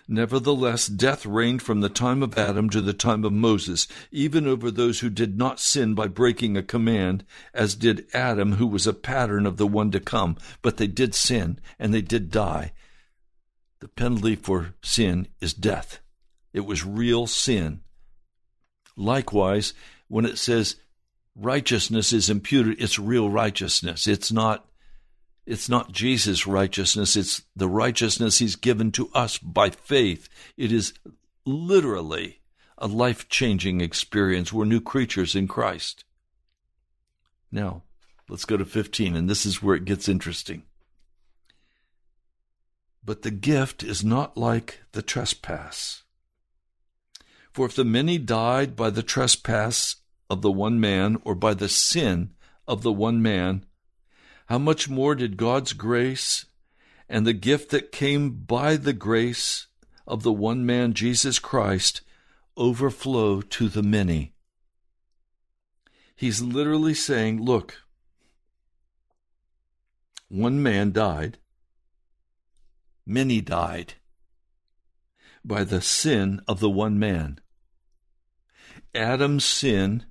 Nevertheless, 0.09 0.87
death 0.87 1.27
reigned 1.27 1.63
from 1.63 1.81
the 1.81 1.89
time 1.89 2.23
of 2.23 2.39
Adam 2.39 2.71
to 2.71 2.81
the 2.81 2.93
time 2.93 3.25
of 3.25 3.33
Moses, 3.33 3.89
even 4.13 4.47
over 4.47 4.71
those 4.71 5.01
who 5.01 5.11
did 5.11 5.37
not 5.37 5.59
sin 5.59 5.95
by 5.95 6.07
breaking 6.07 6.57
a 6.57 6.63
command, 6.63 7.25
as 7.53 7.75
did 7.75 8.07
Adam, 8.15 8.53
who 8.53 8.69
was 8.69 8.87
a 8.87 8.93
pattern 8.93 9.47
of 9.47 9.57
the 9.57 9.67
one 9.67 9.91
to 9.91 9.99
come. 9.99 10.37
But 10.63 10.77
they 10.77 10.87
did 10.87 11.15
sin, 11.15 11.59
and 11.79 11.93
they 11.93 12.03
did 12.03 12.31
die. 12.31 12.73
The 13.81 13.89
penalty 13.89 14.37
for 14.37 14.75
sin 14.81 15.27
is 15.41 15.53
death. 15.53 16.01
It 16.53 16.61
was 16.61 16.85
real 16.85 17.27
sin. 17.27 17.81
Likewise, 18.97 19.75
when 20.09 20.25
it 20.25 20.39
says 20.39 20.77
righteousness 21.35 22.13
is 22.13 22.31
imputed, 22.31 22.81
it's 22.81 22.99
real 22.99 23.29
righteousness. 23.29 24.07
It's 24.07 24.33
not 24.33 24.67
it's 25.47 25.69
not 25.69 25.93
Jesus' 25.93 26.47
righteousness, 26.47 27.15
it's 27.15 27.43
the 27.55 27.69
righteousness 27.69 28.39
he's 28.39 28.57
given 28.57 28.91
to 28.93 29.09
us 29.15 29.39
by 29.39 29.71
faith. 29.71 30.29
It 30.57 30.73
is 30.73 30.93
literally 31.45 32.41
a 32.77 32.89
life 32.89 33.29
changing 33.29 33.81
experience. 33.81 34.53
We're 34.53 34.65
new 34.65 34.81
creatures 34.81 35.37
in 35.37 35.47
Christ. 35.47 36.05
Now, 37.53 37.85
let's 38.29 38.45
go 38.45 38.57
to 38.57 38.65
15, 38.65 39.15
and 39.15 39.31
this 39.31 39.47
is 39.47 39.63
where 39.63 39.77
it 39.77 39.85
gets 39.85 40.09
interesting. 40.09 40.65
But 43.05 43.23
the 43.23 43.31
gift 43.31 43.85
is 43.85 44.05
not 44.05 44.37
like 44.37 44.81
the 44.91 45.03
trespass. 45.03 46.03
For 47.57 47.65
if 47.65 47.75
the 47.75 47.87
many 47.87 48.19
died 48.19 48.77
by 48.77 48.91
the 48.91 49.03
trespass 49.03 49.97
of 50.29 50.43
the 50.43 50.53
one 50.53 50.79
man, 50.79 51.17
or 51.25 51.35
by 51.35 51.55
the 51.55 51.71
sin 51.71 52.35
of 52.69 52.83
the 52.83 52.93
one 52.93 53.23
man, 53.23 53.65
how 54.49 54.59
much 54.59 54.91
more 54.91 55.15
did 55.15 55.39
God's 55.39 55.73
grace 55.73 56.45
and 57.09 57.27
the 57.27 57.33
gift 57.33 57.71
that 57.71 57.93
came 57.93 58.45
by 58.45 58.77
the 58.77 58.93
grace 58.93 59.69
of 60.07 60.23
the 60.23 60.35
one 60.35 60.67
man, 60.67 60.93
Jesus 60.93 61.39
Christ, 61.39 62.03
overflow 62.59 63.41
to 63.41 63.71
the 63.71 63.83
many? 63.83 64.35
He's 66.15 66.43
literally 66.43 66.93
saying, 66.93 67.43
Look, 67.43 67.81
one 70.29 70.63
man 70.63 70.93
died, 70.93 71.39
many 73.07 73.41
died 73.41 73.95
by 75.43 75.65
the 75.65 75.81
sin 75.81 76.43
of 76.47 76.61
the 76.61 76.69
one 76.69 76.99
man. 76.99 77.41
Adam's 78.97 79.45
sin 79.45 80.05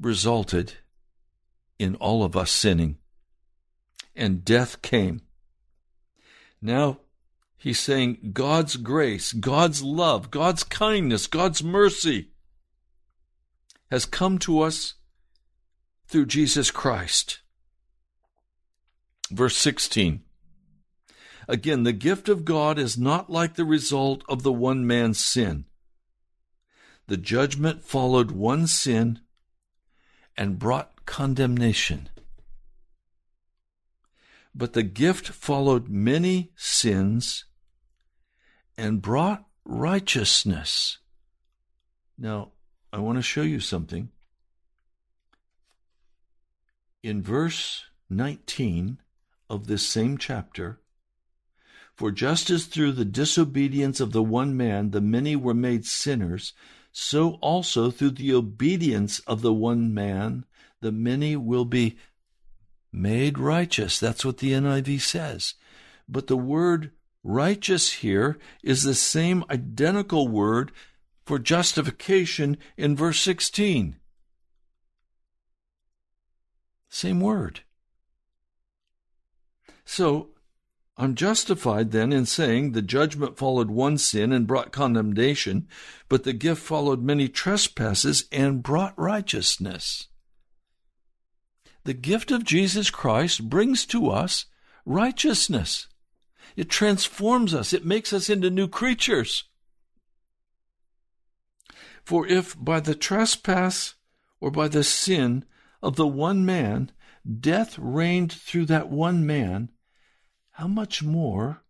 resulted 0.00 0.74
in 1.78 1.96
all 1.96 2.22
of 2.22 2.36
us 2.36 2.50
sinning, 2.50 2.98
and 4.14 4.44
death 4.44 4.80
came. 4.82 5.22
Now, 6.62 7.00
he's 7.58 7.80
saying 7.80 8.30
God's 8.32 8.76
grace, 8.76 9.32
God's 9.32 9.82
love, 9.82 10.30
God's 10.30 10.62
kindness, 10.62 11.26
God's 11.26 11.62
mercy 11.62 12.30
has 13.90 14.06
come 14.06 14.38
to 14.38 14.60
us 14.60 14.94
through 16.06 16.26
Jesus 16.26 16.70
Christ. 16.70 17.40
Verse 19.30 19.56
16. 19.56 20.22
Again, 21.48 21.82
the 21.82 21.92
gift 21.92 22.28
of 22.28 22.44
God 22.44 22.78
is 22.78 22.96
not 22.96 23.30
like 23.30 23.54
the 23.54 23.64
result 23.64 24.22
of 24.28 24.42
the 24.42 24.52
one 24.52 24.86
man's 24.86 25.18
sin. 25.18 25.64
The 27.10 27.16
judgment 27.16 27.82
followed 27.82 28.30
one 28.30 28.68
sin 28.68 29.18
and 30.36 30.60
brought 30.60 31.06
condemnation. 31.06 32.08
But 34.54 34.74
the 34.74 34.84
gift 34.84 35.26
followed 35.26 35.88
many 35.88 36.52
sins 36.54 37.46
and 38.78 39.02
brought 39.02 39.44
righteousness. 39.64 40.98
Now, 42.16 42.52
I 42.92 43.00
want 43.00 43.18
to 43.18 43.22
show 43.22 43.42
you 43.42 43.58
something. 43.58 44.10
In 47.02 47.24
verse 47.24 47.86
19 48.08 48.98
of 49.48 49.66
this 49.66 49.84
same 49.84 50.16
chapter, 50.16 50.78
for 51.92 52.12
just 52.12 52.50
as 52.50 52.66
through 52.66 52.92
the 52.92 53.04
disobedience 53.04 53.98
of 53.98 54.12
the 54.12 54.22
one 54.22 54.56
man 54.56 54.92
the 54.92 55.00
many 55.00 55.34
were 55.34 55.54
made 55.54 55.84
sinners, 55.84 56.52
so 56.92 57.32
also 57.40 57.90
through 57.90 58.12
the 58.12 58.34
obedience 58.34 59.20
of 59.20 59.42
the 59.42 59.52
one 59.52 59.94
man, 59.94 60.44
the 60.80 60.92
many 60.92 61.36
will 61.36 61.64
be 61.64 61.96
made 62.92 63.38
righteous. 63.38 64.00
That's 64.00 64.24
what 64.24 64.38
the 64.38 64.52
NIV 64.52 65.00
says. 65.00 65.54
But 66.08 66.26
the 66.26 66.36
word 66.36 66.90
righteous 67.22 67.92
here 67.94 68.38
is 68.62 68.82
the 68.82 68.94
same 68.94 69.44
identical 69.50 70.26
word 70.26 70.72
for 71.24 71.38
justification 71.38 72.56
in 72.76 72.96
verse 72.96 73.20
16. 73.20 73.96
Same 76.88 77.20
word. 77.20 77.60
So, 79.84 80.30
I'm 81.00 81.14
justified 81.14 81.92
then 81.92 82.12
in 82.12 82.26
saying 82.26 82.72
the 82.72 82.82
judgment 82.82 83.38
followed 83.38 83.70
one 83.70 83.96
sin 83.96 84.32
and 84.32 84.46
brought 84.46 84.70
condemnation, 84.70 85.66
but 86.10 86.24
the 86.24 86.34
gift 86.34 86.60
followed 86.60 87.02
many 87.02 87.26
trespasses 87.26 88.28
and 88.30 88.62
brought 88.62 88.92
righteousness. 88.98 90.08
The 91.84 91.94
gift 91.94 92.30
of 92.30 92.44
Jesus 92.44 92.90
Christ 92.90 93.48
brings 93.48 93.86
to 93.86 94.10
us 94.10 94.44
righteousness. 94.84 95.88
It 96.54 96.68
transforms 96.68 97.54
us. 97.54 97.72
It 97.72 97.86
makes 97.86 98.12
us 98.12 98.28
into 98.28 98.50
new 98.50 98.68
creatures. 98.68 99.44
For 102.04 102.26
if 102.26 102.62
by 102.62 102.78
the 102.80 102.94
trespass 102.94 103.94
or 104.38 104.50
by 104.50 104.68
the 104.68 104.84
sin 104.84 105.46
of 105.82 105.96
the 105.96 106.06
one 106.06 106.44
man 106.44 106.92
death 107.40 107.78
reigned 107.78 108.30
through 108.32 108.66
that 108.66 108.90
one 108.90 109.24
man, 109.24 109.70
how 110.60 110.68
much 110.68 111.02
more 111.02 111.62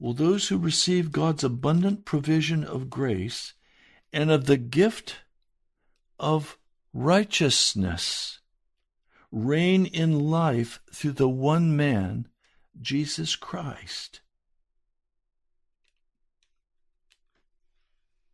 will 0.00 0.14
those 0.14 0.48
who 0.48 0.58
receive 0.58 1.12
God's 1.12 1.44
abundant 1.44 2.04
provision 2.04 2.64
of 2.64 2.90
grace 2.90 3.54
and 4.12 4.32
of 4.32 4.46
the 4.46 4.56
gift 4.56 5.18
of 6.18 6.58
righteousness 6.92 8.40
reign 9.30 9.86
in 9.86 10.18
life 10.18 10.80
through 10.92 11.12
the 11.12 11.28
one 11.28 11.76
man, 11.76 12.26
Jesus 12.80 13.36
Christ? 13.36 14.22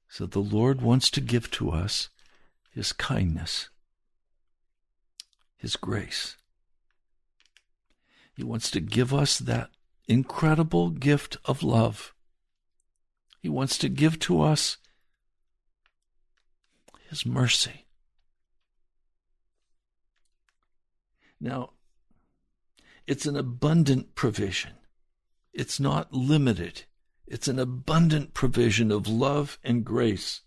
So 0.08 0.24
the 0.24 0.38
Lord 0.38 0.80
wants 0.80 1.10
to 1.10 1.20
give 1.20 1.50
to 1.50 1.70
us 1.70 2.08
His 2.70 2.94
kindness, 2.94 3.68
His 5.58 5.76
grace. 5.76 6.38
He 8.34 8.42
wants 8.42 8.70
to 8.70 8.80
give 8.80 9.12
us 9.12 9.38
that 9.38 9.68
incredible 10.08 10.88
gift 10.88 11.36
of 11.44 11.62
love. 11.62 12.14
He 13.40 13.48
wants 13.48 13.78
to 13.78 13.88
give 13.88 14.18
to 14.20 14.42
us 14.42 14.78
His 17.08 17.24
mercy. 17.24 17.86
Now, 21.40 21.70
it's 23.06 23.26
an 23.26 23.36
abundant 23.36 24.14
provision. 24.14 24.72
It's 25.52 25.78
not 25.78 26.12
limited. 26.12 26.84
It's 27.26 27.46
an 27.46 27.58
abundant 27.58 28.34
provision 28.34 28.90
of 28.90 29.06
love 29.06 29.58
and 29.62 29.84
grace. 29.84 30.40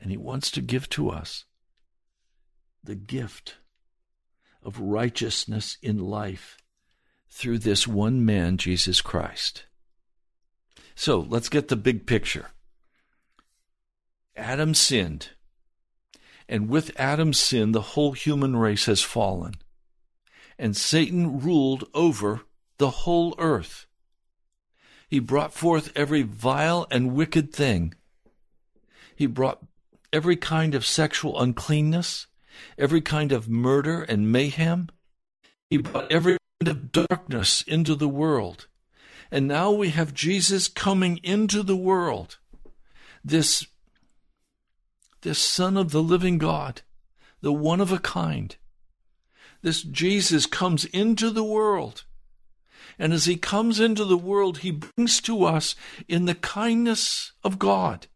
And 0.00 0.10
He 0.10 0.16
wants 0.16 0.50
to 0.52 0.60
give 0.60 0.88
to 0.90 1.10
us 1.10 1.44
the 2.82 2.94
gift 2.94 3.56
of 4.62 4.80
righteousness 4.80 5.78
in 5.82 5.98
life 5.98 6.58
through 7.34 7.58
this 7.58 7.84
one 7.84 8.24
man, 8.24 8.56
Jesus 8.56 9.00
Christ. 9.00 9.64
So 10.94 11.18
let's 11.18 11.48
get 11.48 11.66
the 11.66 11.74
big 11.74 12.06
picture. 12.06 12.50
Adam 14.36 14.72
sinned, 14.72 15.30
and 16.48 16.68
with 16.68 16.92
Adam's 16.96 17.40
sin, 17.40 17.72
the 17.72 17.80
whole 17.80 18.12
human 18.12 18.54
race 18.54 18.86
has 18.86 19.02
fallen, 19.02 19.54
and 20.60 20.76
Satan 20.76 21.40
ruled 21.40 21.88
over 21.92 22.42
the 22.78 22.90
whole 22.90 23.34
earth. 23.38 23.86
He 25.08 25.18
brought 25.18 25.52
forth 25.52 25.92
every 25.96 26.22
vile 26.22 26.86
and 26.92 27.14
wicked 27.14 27.52
thing. 27.52 27.94
He 29.16 29.26
brought 29.26 29.58
every 30.12 30.36
kind 30.36 30.72
of 30.72 30.86
sexual 30.86 31.40
uncleanness, 31.40 32.28
every 32.78 33.00
kind 33.00 33.32
of 33.32 33.48
murder 33.48 34.02
and 34.02 34.30
mayhem. 34.30 34.88
He 35.68 35.78
brought 35.78 36.12
every 36.12 36.36
of 36.60 36.92
darkness 36.92 37.62
into 37.62 37.94
the 37.94 38.08
world. 38.08 38.66
And 39.30 39.48
now 39.48 39.70
we 39.70 39.90
have 39.90 40.14
Jesus 40.14 40.68
coming 40.68 41.18
into 41.22 41.62
the 41.62 41.76
world, 41.76 42.38
this, 43.24 43.66
this 45.22 45.38
Son 45.38 45.76
of 45.76 45.90
the 45.90 46.02
living 46.02 46.38
God, 46.38 46.82
the 47.40 47.52
one 47.52 47.80
of 47.80 47.90
a 47.90 47.98
kind. 47.98 48.56
This 49.62 49.82
Jesus 49.82 50.46
comes 50.46 50.84
into 50.86 51.30
the 51.30 51.44
world 51.44 52.04
and 52.98 53.12
as 53.12 53.24
he 53.24 53.36
comes 53.36 53.80
into 53.80 54.04
the 54.04 54.16
world, 54.16 54.58
he 54.58 54.70
brings 54.70 55.20
to 55.22 55.44
us 55.44 55.74
in 56.08 56.26
the 56.26 56.34
kindness 56.34 57.32
of 57.42 57.58
God. 57.58 58.06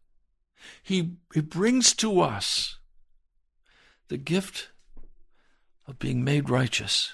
He, 0.81 1.17
he 1.33 1.41
brings 1.41 1.93
to 1.95 2.21
us 2.21 2.77
the 4.07 4.17
gift 4.17 4.69
of 5.87 5.99
being 5.99 6.23
made 6.23 6.49
righteous. 6.49 7.13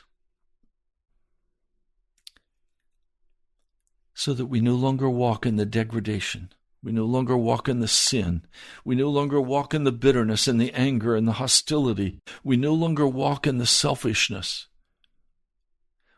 So 4.15 4.33
that 4.33 4.45
we 4.45 4.61
no 4.61 4.75
longer 4.75 5.09
walk 5.09 5.45
in 5.45 5.57
the 5.57 5.65
degradation. 5.65 6.51
We 6.81 6.91
no 6.91 7.05
longer 7.05 7.35
walk 7.35 7.67
in 7.67 7.81
the 7.81 7.87
sin. 7.87 8.47
We 8.85 8.95
no 8.95 9.09
longer 9.09 9.41
walk 9.41 9.73
in 9.73 9.83
the 9.83 9.91
bitterness 9.91 10.47
and 10.47 10.59
the 10.59 10.71
anger 10.73 11.15
and 11.15 11.27
the 11.27 11.33
hostility. 11.33 12.21
We 12.43 12.55
no 12.55 12.73
longer 12.73 13.05
walk 13.05 13.45
in 13.45 13.57
the 13.57 13.65
selfishness. 13.65 14.67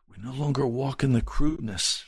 We 0.08 0.24
no 0.24 0.32
longer 0.32 0.66
walk 0.68 1.04
in 1.04 1.14
the 1.14 1.22
crudeness. 1.22 2.06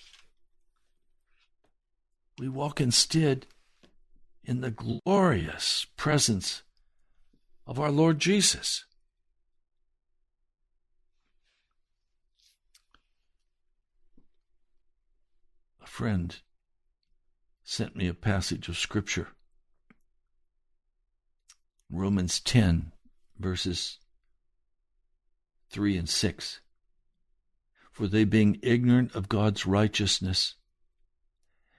We 2.38 2.50
walk 2.50 2.80
instead 2.80 3.48
in 4.44 4.62
the 4.62 4.72
glorious 4.72 5.88
presence 5.98 6.64
of 7.66 7.80
our 7.80 7.92
Lord 7.92 8.20
Jesus. 8.20 8.86
Friend 15.90 16.40
sent 17.64 17.96
me 17.96 18.08
a 18.08 18.14
passage 18.14 18.70
of 18.70 18.78
Scripture. 18.78 19.30
Romans 21.90 22.40
10, 22.40 22.92
verses 23.38 23.98
3 25.72 25.98
and 25.98 26.10
6 26.10 26.62
for 28.00 28.08
they 28.08 28.24
being 28.24 28.58
ignorant 28.64 29.14
of 29.14 29.28
God's 29.28 29.66
righteousness, 29.66 30.56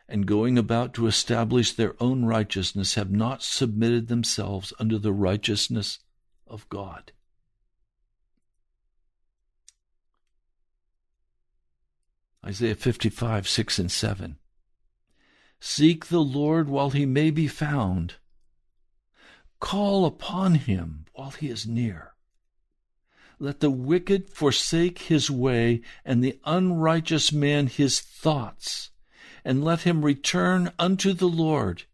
and 0.07 0.27
going 0.27 0.59
about 0.59 0.93
to 0.93 1.07
establish 1.07 1.73
their 1.73 1.95
own 1.99 2.27
righteousness, 2.27 2.95
have 2.95 3.11
not 3.11 3.43
submitted 3.43 4.09
themselves 4.09 4.71
unto 4.79 4.99
the 4.99 5.15
righteousness 5.15 6.01
of 6.47 6.69
God. 6.69 7.13
Isaiah 12.45 12.75
55, 12.75 13.47
6 13.47 13.79
and 13.79 13.93
7. 13.93 14.37
Seek 15.61 16.07
the 16.07 16.23
Lord 16.23 16.69
while 16.69 16.91
he 16.91 17.05
may 17.05 17.31
be 17.31 17.47
found. 17.47 18.15
Call 19.61 20.07
upon 20.07 20.55
him 20.55 21.05
while 21.13 21.33
he 21.33 21.49
is 21.49 21.67
near. 21.67 22.15
Let 23.39 23.61
the 23.61 23.71
wicked 23.71 24.31
forsake 24.31 25.01
his 25.01 25.31
way, 25.31 25.83
and 26.05 26.23
the 26.23 26.39
unrighteous 26.45 27.33
man 27.33 27.69
his 27.69 28.01
thoughts, 28.01 28.91
and 29.45 29.65
let 29.65 29.83
him 29.83 30.05
return 30.05 30.73
unto 30.79 31.13
the 31.13 31.29
Lord, 31.29 31.85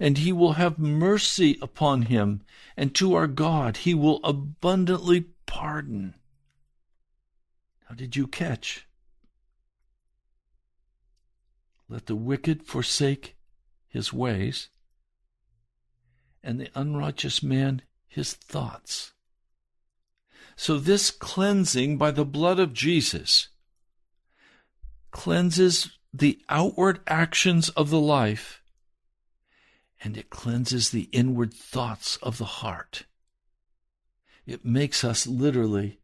and 0.00 0.18
he 0.18 0.32
will 0.32 0.54
have 0.54 0.78
mercy 0.78 1.58
upon 1.62 2.02
him, 2.02 2.42
and 2.76 2.94
to 2.96 3.14
our 3.14 3.28
God 3.28 3.78
he 3.78 3.94
will 3.94 4.20
abundantly 4.24 5.26
pardon. 5.46 6.14
How 7.84 7.94
did 7.94 8.16
you 8.16 8.26
catch? 8.26 8.87
Let 11.88 12.06
the 12.06 12.16
wicked 12.16 12.64
forsake 12.64 13.36
his 13.88 14.12
ways, 14.12 14.68
and 16.42 16.60
the 16.60 16.70
unrighteous 16.74 17.42
man 17.42 17.82
his 18.06 18.34
thoughts. 18.34 19.12
So, 20.56 20.78
this 20.78 21.10
cleansing 21.10 21.98
by 21.98 22.10
the 22.10 22.24
blood 22.24 22.58
of 22.58 22.74
Jesus 22.74 23.48
cleanses 25.10 25.98
the 26.12 26.40
outward 26.48 27.00
actions 27.06 27.68
of 27.70 27.90
the 27.90 28.00
life 28.00 28.60
and 30.02 30.16
it 30.16 30.30
cleanses 30.30 30.90
the 30.90 31.08
inward 31.12 31.52
thoughts 31.52 32.16
of 32.18 32.38
the 32.38 32.44
heart. 32.44 33.04
It 34.46 34.64
makes 34.64 35.04
us 35.04 35.26
literally 35.26 36.00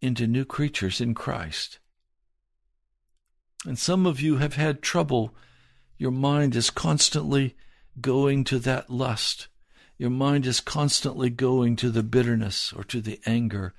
into 0.00 0.26
new 0.26 0.44
creatures 0.44 1.00
in 1.00 1.14
Christ. 1.14 1.78
And 3.64 3.78
some 3.78 4.06
of 4.06 4.20
you 4.20 4.38
have 4.38 4.54
had 4.54 4.82
trouble. 4.82 5.34
Your 5.98 6.10
mind 6.10 6.56
is 6.56 6.70
constantly 6.70 7.56
going 8.00 8.44
to 8.44 8.58
that 8.60 8.90
lust 8.90 9.48
your 10.02 10.10
mind 10.10 10.46
is 10.46 10.58
constantly 10.58 11.30
going 11.30 11.76
to 11.76 11.88
the 11.88 12.02
bitterness 12.02 12.72
or 12.72 12.82
to 12.82 13.00
the 13.00 13.20
anger. 13.24 13.72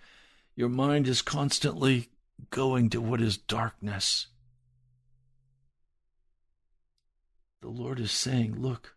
Your 0.56 0.70
mind 0.70 1.06
is 1.06 1.22
constantly 1.22 2.12
going 2.50 2.90
to 2.92 3.02
what 3.02 3.20
is 3.20 3.38
darkness. 3.38 4.28
The 7.62 7.68
Lord 7.68 8.00
is 8.00 8.14
saying, 8.14 8.58
Look, 8.58 8.96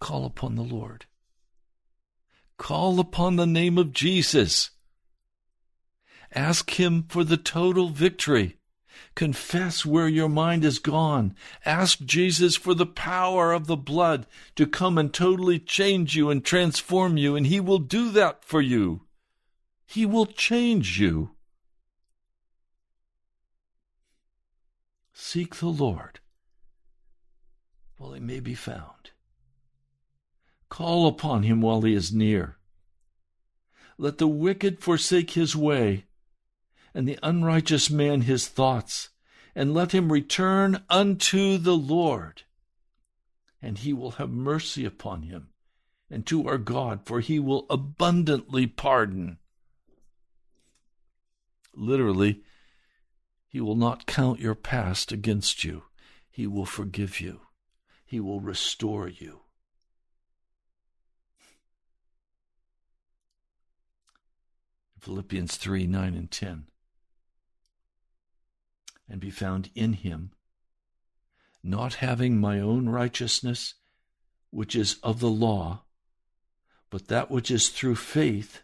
Call 0.00 0.24
upon 0.24 0.54
the 0.54 0.62
Lord. 0.62 1.04
Call 2.56 2.98
upon 2.98 3.36
the 3.36 3.46
name 3.46 3.76
of 3.76 3.92
Jesus. 3.92 4.70
Ask 6.34 6.80
Him 6.80 7.04
for 7.06 7.22
the 7.22 7.36
total 7.36 7.90
victory. 7.90 8.56
Confess 9.14 9.84
where 9.84 10.08
your 10.08 10.28
mind 10.28 10.64
is 10.64 10.78
gone. 10.78 11.34
Ask 11.64 12.00
Jesus 12.00 12.56
for 12.56 12.74
the 12.74 12.86
power 12.86 13.52
of 13.52 13.66
the 13.66 13.76
blood 13.76 14.26
to 14.56 14.66
come 14.66 14.98
and 14.98 15.12
totally 15.12 15.58
change 15.58 16.16
you 16.16 16.30
and 16.30 16.44
transform 16.44 17.16
you, 17.16 17.36
and 17.36 17.46
He 17.46 17.60
will 17.60 17.78
do 17.78 18.10
that 18.10 18.44
for 18.44 18.60
you. 18.60 19.02
He 19.86 20.06
will 20.06 20.26
change 20.26 21.00
you. 21.00 21.32
Seek 25.12 25.56
the 25.56 25.68
Lord 25.68 26.20
while 27.96 28.12
He 28.12 28.20
may 28.20 28.40
be 28.40 28.54
found. 28.54 29.10
Call 30.68 31.06
upon 31.06 31.42
Him 31.42 31.60
while 31.60 31.82
He 31.82 31.94
is 31.94 32.12
near. 32.12 32.56
Let 34.00 34.16
the 34.16 34.26
wicked 34.26 34.80
forsake 34.80 35.32
his 35.32 35.54
way 35.54 36.06
and 36.94 37.06
the 37.06 37.18
unrighteous 37.22 37.90
man 37.90 38.22
his 38.22 38.48
thoughts, 38.48 39.10
and 39.54 39.74
let 39.74 39.92
him 39.92 40.12
return 40.12 40.82
unto 40.88 41.58
the 41.58 41.76
Lord. 41.76 42.42
And 43.62 43.78
he 43.78 43.92
will 43.92 44.12
have 44.12 44.30
mercy 44.30 44.84
upon 44.84 45.22
him, 45.22 45.50
and 46.10 46.26
to 46.26 46.48
our 46.48 46.58
God, 46.58 47.00
for 47.04 47.20
he 47.20 47.38
will 47.38 47.66
abundantly 47.70 48.66
pardon. 48.66 49.38
Literally, 51.74 52.42
he 53.48 53.60
will 53.60 53.76
not 53.76 54.06
count 54.06 54.40
your 54.40 54.54
past 54.54 55.12
against 55.12 55.64
you. 55.64 55.84
He 56.30 56.46
will 56.46 56.66
forgive 56.66 57.20
you. 57.20 57.40
He 58.04 58.20
will 58.20 58.40
restore 58.40 59.08
you. 59.08 59.40
Philippians 65.00 65.56
3 65.56 65.86
9 65.86 66.14
and 66.14 66.30
10 66.30 66.66
and 69.10 69.20
be 69.20 69.30
found 69.30 69.70
in 69.74 69.92
him, 69.94 70.30
not 71.62 71.94
having 71.94 72.38
my 72.38 72.60
own 72.60 72.88
righteousness, 72.88 73.74
which 74.50 74.76
is 74.76 74.96
of 75.02 75.18
the 75.18 75.28
law, 75.28 75.82
but 76.88 77.08
that 77.08 77.30
which 77.30 77.50
is 77.50 77.68
through 77.68 77.96
faith, 77.96 78.62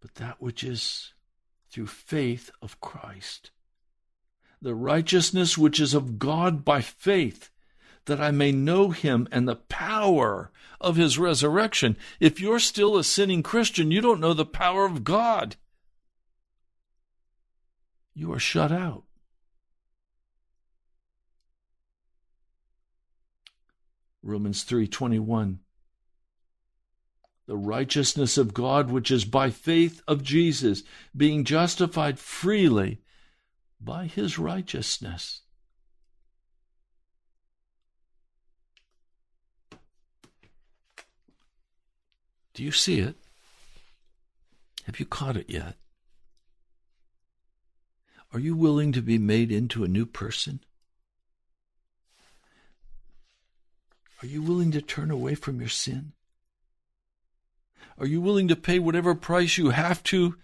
but 0.00 0.16
that 0.16 0.42
which 0.42 0.64
is 0.64 1.12
through 1.70 1.86
faith 1.86 2.50
of 2.60 2.80
Christ, 2.80 3.52
the 4.60 4.74
righteousness 4.74 5.56
which 5.56 5.78
is 5.78 5.94
of 5.94 6.18
God 6.18 6.64
by 6.64 6.80
faith, 6.80 7.50
that 8.06 8.20
I 8.20 8.32
may 8.32 8.50
know 8.50 8.90
him 8.90 9.28
and 9.30 9.46
the 9.46 9.56
power 9.56 10.50
of 10.80 10.96
his 10.96 11.18
resurrection. 11.18 11.96
If 12.18 12.40
you're 12.40 12.58
still 12.58 12.96
a 12.96 13.04
sinning 13.04 13.42
Christian, 13.42 13.90
you 13.90 14.00
don't 14.00 14.20
know 14.20 14.34
the 14.34 14.44
power 14.44 14.84
of 14.84 15.04
God 15.04 15.56
you 18.14 18.32
are 18.32 18.38
shut 18.38 18.72
out. 18.72 19.04
Romans 24.22 24.64
3:21 24.64 25.60
The 27.46 27.56
righteousness 27.56 28.36
of 28.36 28.54
God 28.54 28.90
which 28.90 29.10
is 29.10 29.24
by 29.24 29.50
faith 29.50 30.02
of 30.06 30.22
Jesus 30.22 30.82
being 31.16 31.44
justified 31.44 32.18
freely 32.18 33.00
by 33.80 34.06
his 34.06 34.38
righteousness. 34.38 35.42
Do 42.52 42.64
you 42.64 42.72
see 42.72 43.00
it? 43.00 43.16
Have 44.84 45.00
you 45.00 45.06
caught 45.06 45.36
it 45.36 45.48
yet? 45.48 45.79
Are 48.32 48.40
you 48.40 48.54
willing 48.54 48.92
to 48.92 49.02
be 49.02 49.18
made 49.18 49.50
into 49.50 49.82
a 49.82 49.88
new 49.88 50.06
person? 50.06 50.60
Are 54.22 54.26
you 54.26 54.42
willing 54.42 54.70
to 54.72 54.82
turn 54.82 55.10
away 55.10 55.34
from 55.34 55.60
your 55.60 55.68
sin? 55.68 56.12
Are 57.98 58.06
you 58.06 58.20
willing 58.20 58.48
to 58.48 58.56
pay 58.56 58.78
whatever 58.78 59.14
price 59.14 59.58
you 59.58 59.70
have 59.70 60.02
to 60.04 60.36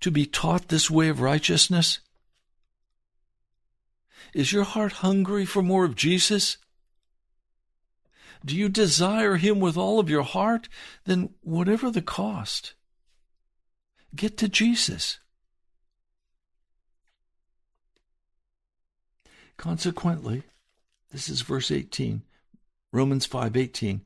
to 0.00 0.10
be 0.10 0.26
taught 0.26 0.68
this 0.68 0.90
way 0.90 1.08
of 1.08 1.20
righteousness? 1.20 2.00
Is 4.34 4.52
your 4.52 4.64
heart 4.64 4.92
hungry 4.92 5.46
for 5.46 5.62
more 5.62 5.84
of 5.84 5.94
Jesus? 5.94 6.58
Do 8.44 8.56
you 8.56 8.68
desire 8.68 9.36
Him 9.36 9.60
with 9.60 9.76
all 9.76 9.98
of 9.98 10.10
your 10.10 10.22
heart? 10.22 10.68
Then, 11.04 11.30
whatever 11.42 11.90
the 11.90 12.02
cost, 12.02 12.74
get 14.14 14.36
to 14.38 14.48
Jesus. 14.48 15.18
Consequently, 19.56 20.42
this 21.10 21.28
is 21.28 21.40
verse 21.40 21.70
18, 21.70 22.22
Romans 22.92 23.26
5:18, 23.26 24.04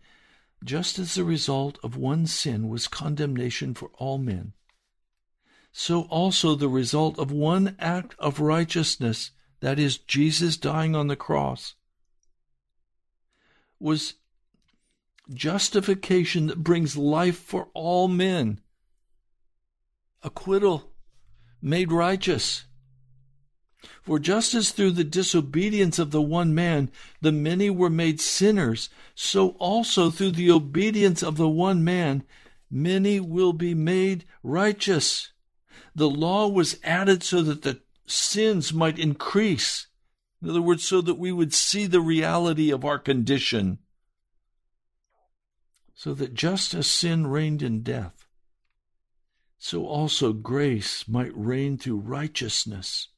just 0.64 0.98
as 0.98 1.14
the 1.14 1.24
result 1.24 1.78
of 1.82 1.96
one 1.96 2.26
sin 2.26 2.68
was 2.68 2.88
condemnation 2.88 3.74
for 3.74 3.90
all 3.94 4.18
men, 4.18 4.52
so 5.72 6.02
also 6.02 6.54
the 6.54 6.68
result 6.68 7.18
of 7.18 7.30
one 7.30 7.76
act 7.78 8.14
of 8.18 8.40
righteousness, 8.40 9.30
that 9.60 9.78
is 9.78 9.98
Jesus 9.98 10.56
dying 10.56 10.94
on 10.94 11.08
the 11.08 11.16
cross, 11.16 11.74
was 13.78 14.14
justification 15.32 16.46
that 16.46 16.62
brings 16.62 16.96
life 16.96 17.38
for 17.38 17.68
all 17.72 18.08
men. 18.08 18.60
Acquittal, 20.22 20.92
made 21.62 21.92
righteous. 21.92 22.64
For 24.02 24.18
just 24.18 24.54
as 24.54 24.72
through 24.72 24.92
the 24.92 25.04
disobedience 25.04 25.98
of 25.98 26.10
the 26.10 26.20
one 26.20 26.54
man 26.54 26.90
the 27.20 27.32
many 27.32 27.70
were 27.70 27.88
made 27.88 28.20
sinners, 28.20 28.90
so 29.14 29.50
also 29.58 30.10
through 30.10 30.32
the 30.32 30.50
obedience 30.50 31.22
of 31.22 31.36
the 31.36 31.48
one 31.48 31.82
man 31.82 32.24
many 32.70 33.20
will 33.20 33.52
be 33.52 33.74
made 33.74 34.26
righteous. 34.42 35.32
The 35.94 36.10
law 36.10 36.48
was 36.48 36.78
added 36.84 37.22
so 37.22 37.42
that 37.42 37.62
the 37.62 37.80
sins 38.06 38.72
might 38.72 38.98
increase. 38.98 39.86
In 40.42 40.50
other 40.50 40.62
words, 40.62 40.84
so 40.84 41.00
that 41.00 41.18
we 41.18 41.32
would 41.32 41.54
see 41.54 41.86
the 41.86 42.00
reality 42.00 42.70
of 42.70 42.84
our 42.84 42.98
condition. 42.98 43.78
So 45.94 46.14
that 46.14 46.34
just 46.34 46.74
as 46.74 46.86
sin 46.86 47.26
reigned 47.26 47.62
in 47.62 47.82
death, 47.82 48.26
so 49.58 49.86
also 49.86 50.32
grace 50.32 51.06
might 51.06 51.36
reign 51.36 51.76
through 51.76 52.00
righteousness 52.00 53.08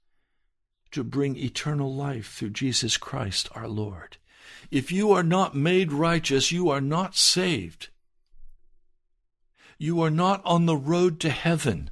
to 0.92 1.04
bring 1.04 1.36
eternal 1.36 1.94
life 1.94 2.32
through 2.32 2.50
Jesus 2.50 2.96
Christ 2.96 3.48
our 3.54 3.68
Lord. 3.68 4.16
If 4.70 4.92
you 4.92 5.12
are 5.12 5.22
not 5.22 5.54
made 5.54 5.92
righteous, 5.92 6.52
you 6.52 6.70
are 6.70 6.80
not 6.80 7.16
saved. 7.16 7.88
You 9.78 10.00
are 10.02 10.10
not 10.10 10.40
on 10.44 10.66
the 10.66 10.76
road 10.76 11.20
to 11.20 11.30
heaven. 11.30 11.90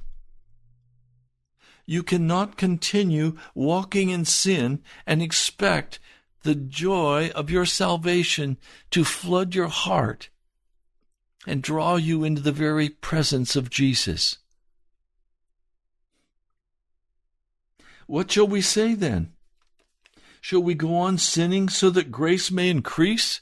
You 1.85 2.03
cannot 2.03 2.57
continue 2.57 3.37
walking 3.53 4.09
in 4.09 4.25
sin 4.25 4.81
and 5.05 5.21
expect 5.21 5.99
the 6.43 6.55
joy 6.55 7.31
of 7.35 7.49
your 7.49 7.65
salvation 7.65 8.57
to 8.91 9.03
flood 9.03 9.53
your 9.53 9.67
heart 9.67 10.29
and 11.45 11.61
draw 11.61 11.95
you 11.95 12.23
into 12.23 12.41
the 12.41 12.51
very 12.51 12.89
presence 12.89 13.55
of 13.55 13.69
Jesus. 13.69 14.37
What 18.07 18.31
shall 18.31 18.47
we 18.47 18.61
say 18.61 18.93
then? 18.93 19.33
Shall 20.41 20.63
we 20.63 20.73
go 20.73 20.95
on 20.95 21.17
sinning 21.17 21.69
so 21.69 21.89
that 21.91 22.11
grace 22.11 22.49
may 22.51 22.69
increase? 22.69 23.41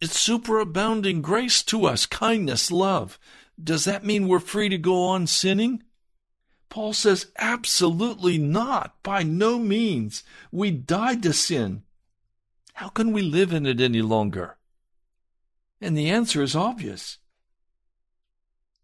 It's 0.00 0.26
superabounding 0.26 1.22
grace 1.22 1.62
to 1.64 1.86
us, 1.86 2.06
kindness, 2.06 2.70
love. 2.70 3.18
Does 3.62 3.84
that 3.84 4.04
mean 4.04 4.28
we're 4.28 4.40
free 4.40 4.68
to 4.68 4.78
go 4.78 5.04
on 5.04 5.26
sinning? 5.26 5.82
Paul 6.68 6.92
says, 6.92 7.26
absolutely 7.36 8.38
not. 8.38 8.94
By 9.02 9.24
no 9.24 9.58
means. 9.58 10.22
We 10.52 10.70
died 10.70 11.22
to 11.24 11.32
sin. 11.32 11.82
How 12.74 12.88
can 12.88 13.12
we 13.12 13.22
live 13.22 13.52
in 13.52 13.66
it 13.66 13.80
any 13.80 14.00
longer? 14.00 14.56
And 15.80 15.96
the 15.96 16.08
answer 16.08 16.42
is 16.42 16.54
obvious. 16.54 17.18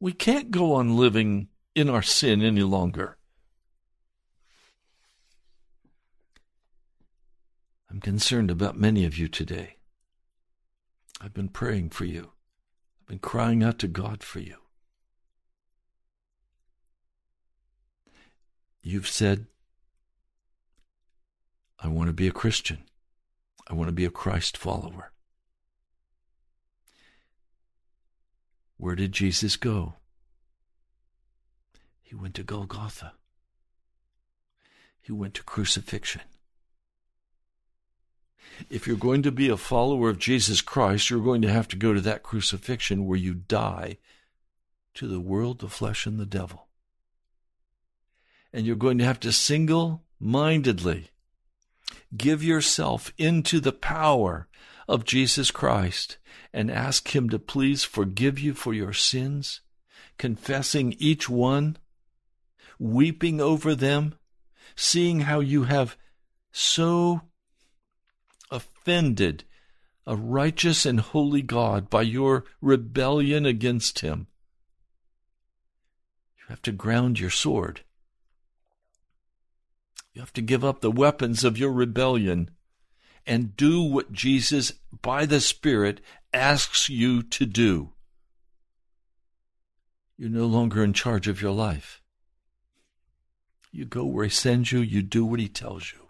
We 0.00 0.12
can't 0.12 0.50
go 0.50 0.74
on 0.74 0.96
living 0.96 1.48
in 1.74 1.88
our 1.88 2.02
sin 2.02 2.42
any 2.42 2.62
longer. 2.62 3.16
I'm 7.96 8.02
concerned 8.02 8.50
about 8.50 8.76
many 8.76 9.06
of 9.06 9.16
you 9.16 9.26
today. 9.26 9.76
I've 11.18 11.32
been 11.32 11.48
praying 11.48 11.88
for 11.88 12.04
you. 12.04 12.32
I've 13.00 13.06
been 13.06 13.18
crying 13.18 13.62
out 13.62 13.78
to 13.78 13.88
God 13.88 14.22
for 14.22 14.38
you. 14.38 14.56
You've 18.82 19.08
said, 19.08 19.46
I 21.80 21.88
want 21.88 22.08
to 22.08 22.12
be 22.12 22.28
a 22.28 22.32
Christian. 22.32 22.80
I 23.66 23.72
want 23.72 23.88
to 23.88 23.92
be 23.92 24.04
a 24.04 24.10
Christ 24.10 24.58
follower. 24.58 25.10
Where 28.76 28.94
did 28.94 29.12
Jesus 29.12 29.56
go? 29.56 29.94
He 32.02 32.14
went 32.14 32.34
to 32.34 32.42
Golgotha. 32.42 33.14
He 35.00 35.12
went 35.12 35.32
to 35.32 35.42
crucifixion. 35.42 36.20
If 38.70 38.86
you're 38.86 38.96
going 38.96 39.22
to 39.22 39.32
be 39.32 39.48
a 39.48 39.56
follower 39.56 40.08
of 40.08 40.18
Jesus 40.18 40.60
Christ, 40.60 41.10
you're 41.10 41.20
going 41.20 41.42
to 41.42 41.52
have 41.52 41.68
to 41.68 41.76
go 41.76 41.92
to 41.92 42.00
that 42.02 42.22
crucifixion 42.22 43.06
where 43.06 43.18
you 43.18 43.34
die 43.34 43.98
to 44.94 45.06
the 45.06 45.20
world, 45.20 45.60
the 45.60 45.68
flesh, 45.68 46.06
and 46.06 46.18
the 46.18 46.26
devil. 46.26 46.68
And 48.52 48.66
you're 48.66 48.76
going 48.76 48.98
to 48.98 49.04
have 49.04 49.20
to 49.20 49.32
single 49.32 50.02
mindedly 50.18 51.10
give 52.16 52.42
yourself 52.42 53.12
into 53.18 53.60
the 53.60 53.72
power 53.72 54.48
of 54.88 55.04
Jesus 55.04 55.50
Christ 55.50 56.18
and 56.52 56.70
ask 56.70 57.14
Him 57.14 57.28
to 57.30 57.38
please 57.38 57.84
forgive 57.84 58.38
you 58.38 58.54
for 58.54 58.72
your 58.72 58.92
sins, 58.92 59.60
confessing 60.18 60.94
each 60.98 61.28
one, 61.28 61.76
weeping 62.78 63.40
over 63.40 63.74
them, 63.74 64.14
seeing 64.74 65.20
how 65.20 65.40
you 65.40 65.64
have 65.64 65.96
so 66.52 67.22
offended 68.86 69.42
a 70.06 70.14
righteous 70.14 70.86
and 70.86 71.00
holy 71.00 71.42
God 71.42 71.90
by 71.90 72.02
your 72.02 72.44
rebellion 72.60 73.44
against 73.44 73.98
Him. 73.98 74.28
You 76.38 76.44
have 76.50 76.62
to 76.62 76.70
ground 76.70 77.18
your 77.18 77.30
sword. 77.30 77.80
You 80.14 80.20
have 80.20 80.32
to 80.34 80.40
give 80.40 80.64
up 80.64 80.80
the 80.80 80.92
weapons 80.92 81.42
of 81.42 81.58
your 81.58 81.72
rebellion 81.72 82.50
and 83.26 83.56
do 83.56 83.82
what 83.82 84.12
Jesus, 84.12 84.72
by 85.02 85.26
the 85.26 85.40
Spirit, 85.40 86.00
asks 86.32 86.88
you 86.88 87.24
to 87.24 87.44
do. 87.44 87.90
You're 90.16 90.30
no 90.30 90.46
longer 90.46 90.84
in 90.84 90.92
charge 90.92 91.26
of 91.26 91.42
your 91.42 91.50
life. 91.50 92.00
You 93.72 93.84
go 93.84 94.04
where 94.04 94.24
He 94.24 94.30
sends 94.30 94.70
you, 94.70 94.78
you 94.78 95.02
do 95.02 95.26
what 95.26 95.40
He 95.40 95.48
tells 95.48 95.92
you. 95.92 96.05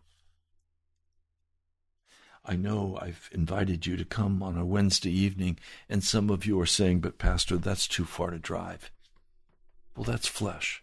I 2.48 2.54
know 2.54 2.96
I've 3.02 3.28
invited 3.32 3.86
you 3.86 3.96
to 3.96 4.04
come 4.04 4.42
on 4.42 4.56
a 4.56 4.64
Wednesday 4.64 5.10
evening, 5.10 5.58
and 5.88 6.04
some 6.04 6.30
of 6.30 6.46
you 6.46 6.60
are 6.60 6.66
saying, 6.66 7.00
But, 7.00 7.18
Pastor, 7.18 7.56
that's 7.56 7.88
too 7.88 8.04
far 8.04 8.30
to 8.30 8.38
drive. 8.38 8.90
Well, 9.96 10.04
that's 10.04 10.28
flesh. 10.28 10.82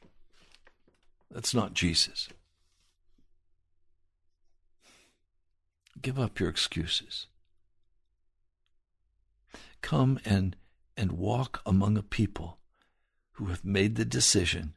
That's 1.31 1.53
not 1.53 1.73
Jesus. 1.73 2.27
Give 6.01 6.19
up 6.19 6.39
your 6.39 6.49
excuses. 6.49 7.27
Come 9.81 10.19
and, 10.25 10.57
and 10.97 11.13
walk 11.13 11.61
among 11.65 11.97
a 11.97 12.03
people 12.03 12.57
who 13.33 13.45
have 13.45 13.63
made 13.63 13.95
the 13.95 14.05
decision 14.05 14.73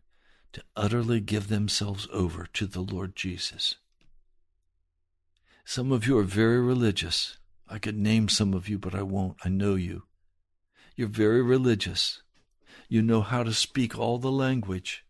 to 0.52 0.62
utterly 0.76 1.20
give 1.20 1.48
themselves 1.48 2.06
over 2.12 2.46
to 2.52 2.66
the 2.66 2.80
Lord 2.80 3.16
Jesus. 3.16 3.74
Some 5.68 5.90
of 5.90 6.06
you 6.06 6.16
are 6.16 6.22
very 6.22 6.60
religious. 6.60 7.38
I 7.68 7.80
could 7.80 7.98
name 7.98 8.28
some 8.28 8.54
of 8.54 8.68
you, 8.68 8.78
but 8.78 8.94
I 8.94 9.02
won't. 9.02 9.36
I 9.44 9.48
know 9.48 9.74
you. 9.74 10.04
You're 10.94 11.08
very 11.08 11.42
religious. 11.42 12.22
You 12.88 13.02
know 13.02 13.20
how 13.20 13.42
to 13.42 13.52
speak 13.52 13.98
all 13.98 14.18
the 14.18 14.30
language. 14.30 15.04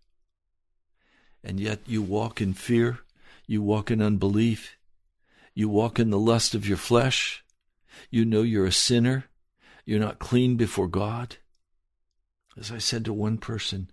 And 1.44 1.60
yet 1.60 1.80
you 1.84 2.00
walk 2.00 2.40
in 2.40 2.54
fear. 2.54 3.00
You 3.46 3.60
walk 3.60 3.90
in 3.90 4.00
unbelief. 4.00 4.78
You 5.52 5.68
walk 5.68 5.98
in 5.98 6.08
the 6.08 6.18
lust 6.18 6.54
of 6.54 6.66
your 6.66 6.78
flesh. 6.78 7.44
You 8.10 8.24
know 8.24 8.40
you're 8.40 8.64
a 8.64 8.72
sinner. 8.72 9.26
You're 9.84 10.00
not 10.00 10.18
clean 10.18 10.56
before 10.56 10.88
God. 10.88 11.36
As 12.56 12.72
I 12.72 12.78
said 12.78 13.04
to 13.04 13.12
one 13.12 13.36
person, 13.36 13.90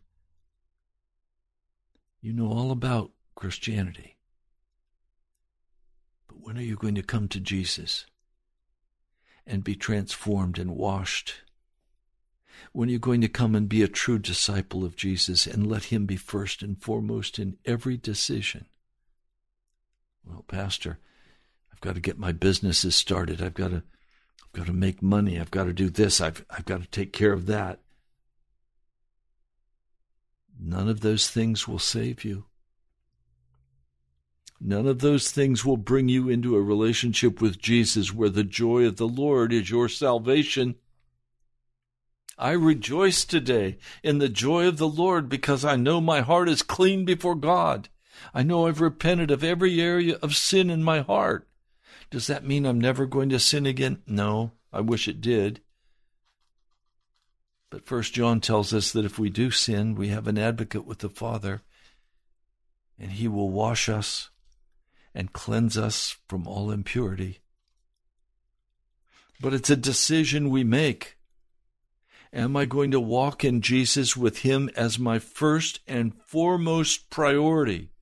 you 2.22 2.32
know 2.32 2.48
all 2.48 2.72
about 2.72 3.12
Christianity. 3.36 4.13
When 6.44 6.58
are 6.58 6.62
you 6.62 6.76
going 6.76 6.96
to 6.96 7.04
come 7.04 7.30
to 7.30 7.40
Jesus 7.40 8.06
and 9.48 9.64
be 9.64 9.76
transformed 9.76 10.60
and 10.60 10.72
washed? 10.72 11.36
When 12.74 12.90
are 12.90 12.92
you 12.92 13.00
going 13.00 13.22
to 13.22 13.30
come 13.30 13.56
and 13.56 13.70
be 13.70 13.82
a 13.82 13.88
true 13.88 14.20
disciple 14.20 14.84
of 14.84 14.98
Jesus 14.98 15.48
and 15.48 15.66
let 15.66 15.86
Him 15.86 16.06
be 16.06 16.18
first 16.18 16.62
and 16.62 16.78
foremost 16.82 17.40
in 17.40 17.56
every 17.64 17.96
decision? 17.96 18.66
Well, 20.26 20.44
Pastor, 20.46 21.00
I've 21.72 21.80
got 21.80 21.96
to 21.96 22.02
get 22.02 22.20
my 22.20 22.34
businesses 22.34 22.94
started. 22.94 23.42
I've 23.42 23.54
got 23.54 23.70
to, 23.70 23.84
I've 24.44 24.52
got 24.52 24.66
to 24.66 24.74
make 24.74 25.02
money. 25.02 25.40
I've 25.40 25.52
got 25.52 25.64
to 25.64 25.74
do 25.74 25.90
this. 25.90 26.20
I've, 26.20 26.46
I've 26.50 26.66
got 26.66 26.82
to 26.82 26.90
take 26.90 27.14
care 27.14 27.32
of 27.32 27.46
that. 27.46 27.80
None 30.60 30.90
of 30.90 31.00
those 31.00 31.30
things 31.30 31.70
will 31.70 31.80
save 31.80 32.26
you. 32.26 32.44
None 34.66 34.88
of 34.88 35.00
those 35.00 35.30
things 35.30 35.66
will 35.66 35.76
bring 35.76 36.08
you 36.08 36.30
into 36.30 36.56
a 36.56 36.62
relationship 36.62 37.42
with 37.42 37.60
Jesus 37.60 38.14
where 38.14 38.30
the 38.30 38.46
joy 38.46 38.86
of 38.86 38.96
the 38.96 39.08
Lord 39.08 39.52
is 39.52 39.70
your 39.70 39.90
salvation. 39.90 40.76
I 42.38 42.52
rejoice 42.52 43.26
today 43.26 43.78
in 44.04 44.20
the 44.20 44.30
joy 44.30 44.66
of 44.70 44.78
the 44.78 44.88
Lord 44.88 45.28
because 45.28 45.66
I 45.66 45.76
know 45.76 46.00
my 46.00 46.22
heart 46.22 46.48
is 46.48 46.62
clean 46.62 47.04
before 47.04 47.36
God. 47.36 47.90
I 48.34 48.42
know 48.44 48.66
I've 48.66 48.80
repented 48.80 49.32
of 49.32 49.44
every 49.44 49.82
area 49.82 50.16
of 50.22 50.34
sin 50.34 50.70
in 50.70 50.82
my 50.82 51.02
heart. 51.02 51.46
Does 52.10 52.28
that 52.28 52.46
mean 52.46 52.66
I'm 52.66 52.80
never 52.80 53.06
going 53.06 53.28
to 53.30 53.40
sin 53.40 53.66
again? 53.66 54.02
No, 54.08 54.54
I 54.72 54.80
wish 54.80 55.10
it 55.10 55.20
did. 55.20 55.60
But 57.70 57.86
first 57.86 58.14
John 58.14 58.40
tells 58.40 58.74
us 58.74 58.94
that 58.94 59.04
if 59.04 59.20
we 59.20 59.30
do 59.30 59.52
sin, 59.52 59.96
we 59.96 60.08
have 60.08 60.28
an 60.30 60.38
advocate 60.38 60.86
with 60.86 61.00
the 61.00 61.10
Father, 61.10 61.64
and 62.98 63.12
he 63.12 63.28
will 63.28 63.50
wash 63.50 63.90
us 63.90 64.30
and 65.14 65.34
cleanse 65.34 65.78
us 65.78 66.18
from 66.28 66.48
all 66.48 66.72
impurity. 66.72 67.40
But 69.40 69.54
it's 69.54 69.70
a 69.70 69.76
decision 69.76 70.50
we 70.50 70.64
make. 70.64 71.18
Am 72.32 72.56
I 72.58 72.66
going 72.66 72.92
to 72.92 73.00
walk 73.00 73.44
in 73.44 73.62
Jesus 73.62 74.18
with 74.18 74.40
Him 74.40 74.70
as 74.76 74.98
my 74.98 75.20
first 75.20 75.82
and 75.88 76.14
foremost 76.16 77.10
priority? 77.10 77.93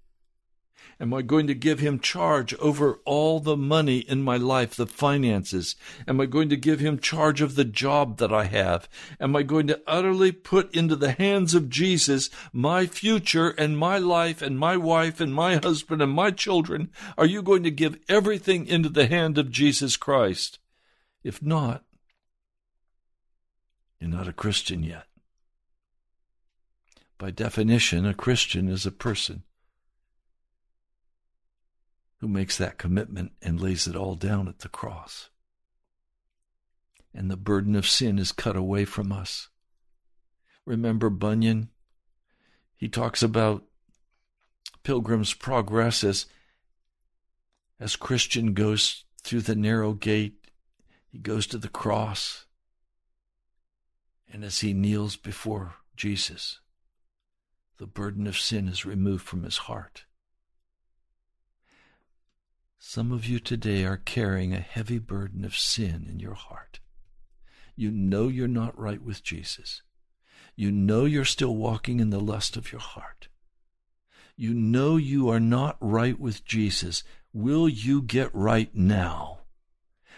Am 1.02 1.16
I 1.16 1.24
going 1.24 1.48
to 1.48 1.56
give 1.56 1.80
him 1.80 2.00
charge 2.00 2.54
over 2.60 3.00
all 3.06 3.40
the 3.40 3.58
money 3.58 3.98
in 3.98 4.22
my 4.22 4.38
life, 4.38 4.76
the 4.76 4.86
finances? 4.86 5.76
Am 6.08 6.22
I 6.22 6.28
going 6.28 6.48
to 6.50 6.56
give 6.56 6.80
him 6.80 7.00
charge 7.00 7.42
of 7.42 7.56
the 7.56 7.66
job 7.66 8.18
that 8.18 8.32
I 8.32 8.44
have? 8.44 8.88
Am 9.20 9.36
I 9.36 9.42
going 9.42 9.66
to 9.66 9.82
utterly 9.88 10.32
put 10.32 10.72
into 10.76 10.96
the 10.96 11.14
hands 11.14 11.56
of 11.56 11.72
Jesus 11.72 12.30
my 12.54 12.86
future 12.86 13.50
and 13.50 13.80
my 13.80 13.98
life 13.98 14.44
and 14.44 14.60
my 14.60 14.78
wife 14.78 15.20
and 15.20 15.34
my 15.34 15.56
husband 15.56 16.04
and 16.04 16.12
my 16.12 16.30
children? 16.30 16.92
Are 17.18 17.26
you 17.26 17.42
going 17.42 17.64
to 17.64 17.72
give 17.72 17.98
everything 18.08 18.68
into 18.68 18.90
the 18.90 19.08
hand 19.08 19.40
of 19.40 19.50
Jesus 19.50 19.98
Christ? 19.98 20.60
If 21.24 21.42
not, 21.42 21.84
you're 24.00 24.08
not 24.08 24.28
a 24.28 24.34
Christian 24.34 24.84
yet. 24.84 25.08
By 27.18 27.32
definition, 27.32 28.06
a 28.06 28.14
Christian 28.14 28.68
is 28.68 28.86
a 28.86 28.92
person 28.92 29.42
who 32.22 32.28
makes 32.28 32.56
that 32.56 32.78
commitment 32.78 33.32
and 33.42 33.60
lays 33.60 33.88
it 33.88 33.96
all 33.96 34.14
down 34.14 34.48
at 34.48 34.60
the 34.60 34.70
cross. 34.70 35.30
And 37.16 37.32
the 37.32 37.36
burden 37.36 37.76
of 37.76 37.88
sin 37.88 38.20
is 38.20 38.32
cut 38.32 38.56
away 38.56 38.86
from 38.86 39.12
us. 39.12 39.50
Remember 40.64 41.10
Bunyan? 41.10 41.70
He 42.78 42.88
talks 42.88 43.24
about 43.24 43.64
Pilgrim's 44.84 45.34
Progress 45.34 46.04
as, 46.04 46.28
as 47.80 47.96
Christian 47.96 48.54
goes 48.54 49.04
through 49.24 49.42
the 49.42 49.56
narrow 49.56 49.94
gate, 49.94 50.48
he 51.08 51.18
goes 51.18 51.48
to 51.48 51.58
the 51.58 51.70
cross, 51.70 52.46
and 54.32 54.44
as 54.44 54.60
he 54.60 54.74
kneels 54.74 55.16
before 55.16 55.74
Jesus, 55.96 56.60
the 57.78 57.88
burden 57.88 58.28
of 58.28 58.38
sin 58.38 58.68
is 58.68 58.86
removed 58.86 59.26
from 59.26 59.44
his 59.44 59.58
heart. 59.58 60.06
Some 62.84 63.12
of 63.12 63.28
you 63.28 63.38
today 63.38 63.86
are 63.86 63.96
carrying 63.96 64.56
a 64.56 64.60
heavy 64.60 64.98
burden 64.98 65.46
of 65.46 65.56
sin 65.56 66.08
in 66.10 66.20
your 66.20 66.34
heart. 66.34 66.80
You 67.76 67.92
know 67.92 68.28
you're 68.28 68.48
not 68.48 68.78
right 68.78 69.00
with 69.04 69.24
Jesus. 69.24 69.84
You 70.56 70.72
know 70.72 71.06
you're 71.06 71.24
still 71.24 71.56
walking 71.56 72.00
in 72.00 72.10
the 72.10 72.20
lust 72.20 72.58
of 72.58 72.72
your 72.72 72.82
heart. 72.82 73.28
You 74.36 74.56
know 74.56 74.98
you 74.98 75.30
are 75.30 75.40
not 75.40 75.78
right 75.80 76.20
with 76.20 76.44
Jesus. 76.44 77.04
Will 77.32 77.70
you 77.70 78.02
get 78.02 78.34
right 78.34 78.74
now? 78.74 79.42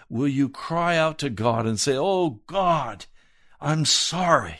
Will 0.07 0.29
you 0.29 0.47
cry 0.47 0.95
out 0.95 1.19
to 1.19 1.29
God 1.29 1.65
and 1.65 1.77
say, 1.77 1.97
Oh 1.97 2.39
God, 2.47 3.07
I'm 3.59 3.83
sorry. 3.83 4.59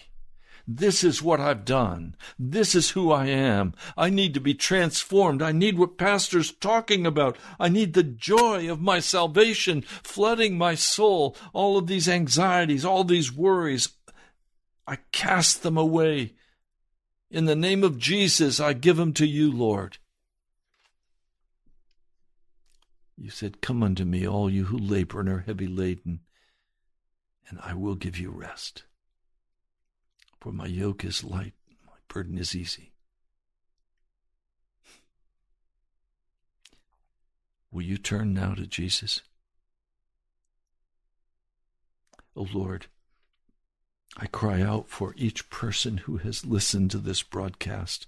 This 0.66 1.04
is 1.04 1.22
what 1.22 1.42
I've 1.42 1.66
done. 1.66 2.16
This 2.40 2.74
is 2.74 2.92
who 2.92 3.12
I 3.12 3.28
am. 3.28 3.74
I 3.98 4.10
need 4.10 4.34
to 4.34 4.40
be 4.40 4.54
transformed. 4.54 5.42
I 5.42 5.52
need 5.52 5.78
what 5.78 5.98
Pastor's 5.98 6.54
talking 6.54 7.06
about. 7.06 7.38
I 7.60 7.68
need 7.68 7.94
the 7.94 8.04
joy 8.04 8.72
of 8.72 8.80
my 8.82 9.00
salvation 9.00 9.82
flooding 9.82 10.58
my 10.58 10.76
soul. 10.76 11.36
All 11.52 11.78
of 11.78 11.88
these 11.88 12.08
anxieties, 12.08 12.86
all 12.86 13.04
these 13.04 13.32
worries, 13.32 13.90
I 14.88 15.00
cast 15.12 15.64
them 15.64 15.78
away. 15.78 16.34
In 17.30 17.46
the 17.46 17.56
name 17.56 17.84
of 17.84 17.98
Jesus, 17.98 18.60
I 18.62 18.72
give 18.72 18.96
them 18.96 19.12
to 19.14 19.26
you, 19.26 19.52
Lord. 19.52 19.98
You 23.18 23.32
said, 23.32 23.62
Come 23.62 23.84
unto 23.84 24.06
me, 24.06 24.26
all 24.26 24.50
you 24.50 24.66
who 24.66 24.78
labor 24.78 25.20
and 25.20 25.30
are 25.30 25.40
heavy 25.40 25.68
laden, 25.68 26.22
and 27.50 27.60
I 27.62 27.74
will 27.74 27.96
give 27.96 28.18
you 28.18 28.32
rest. 28.32 28.84
For 30.44 30.52
my 30.52 30.66
yoke 30.66 31.06
is 31.06 31.24
light, 31.24 31.54
my 31.88 31.94
burden 32.10 32.38
is 32.38 32.54
easy. 32.54 32.92
Will 37.72 37.84
you 37.84 37.98
turn 37.98 38.34
now 38.34 38.54
to 38.54 38.68
Jesus? 38.68 39.22
Oh 42.36 42.50
Lord, 42.52 42.88
I 44.18 44.26
cry 44.26 44.62
out 44.62 44.90
for 44.90 45.14
each 45.16 45.50
person 45.50 46.00
who 46.00 46.18
has 46.18 46.46
listened 46.46 46.92
to 46.92 46.98
this 46.98 47.24
broadcast. 47.24 48.08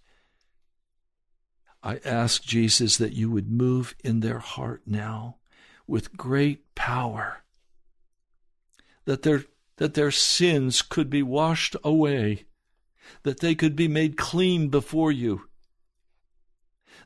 I 1.81 2.01
ask 2.03 2.43
Jesus 2.43 2.97
that 2.97 3.13
you 3.13 3.31
would 3.31 3.49
move 3.49 3.95
in 4.03 4.19
their 4.19 4.39
heart 4.39 4.81
now 4.85 5.37
with 5.87 6.17
great 6.17 6.75
power, 6.75 7.45
that 9.05 9.21
their, 9.21 9.45
that 9.77 9.93
their 9.93 10.11
sins 10.11 10.81
could 10.81 11.09
be 11.09 11.23
washed 11.23 11.75
away, 11.83 12.45
that 13.23 13.39
they 13.39 13.55
could 13.55 13.75
be 13.75 13.87
made 13.87 14.17
clean 14.17 14.69
before 14.69 15.11
you, 15.11 15.47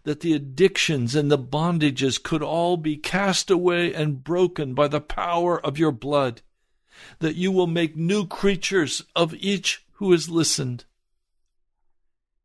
that 0.03 0.21
the 0.21 0.33
addictions 0.33 1.15
and 1.15 1.31
the 1.31 1.37
bondages 1.37 2.21
could 2.21 2.43
all 2.43 2.77
be 2.77 2.95
cast 2.95 3.49
away 3.49 3.93
and 3.93 4.23
broken 4.23 4.73
by 4.73 4.87
the 4.87 5.01
power 5.01 5.59
of 5.65 5.77
your 5.77 5.91
blood 5.91 6.41
that 7.19 7.35
you 7.35 7.51
will 7.51 7.67
make 7.67 7.95
new 7.95 8.25
creatures 8.25 9.03
of 9.15 9.33
each 9.35 9.85
who 9.93 10.11
has 10.11 10.29
listened. 10.29 10.85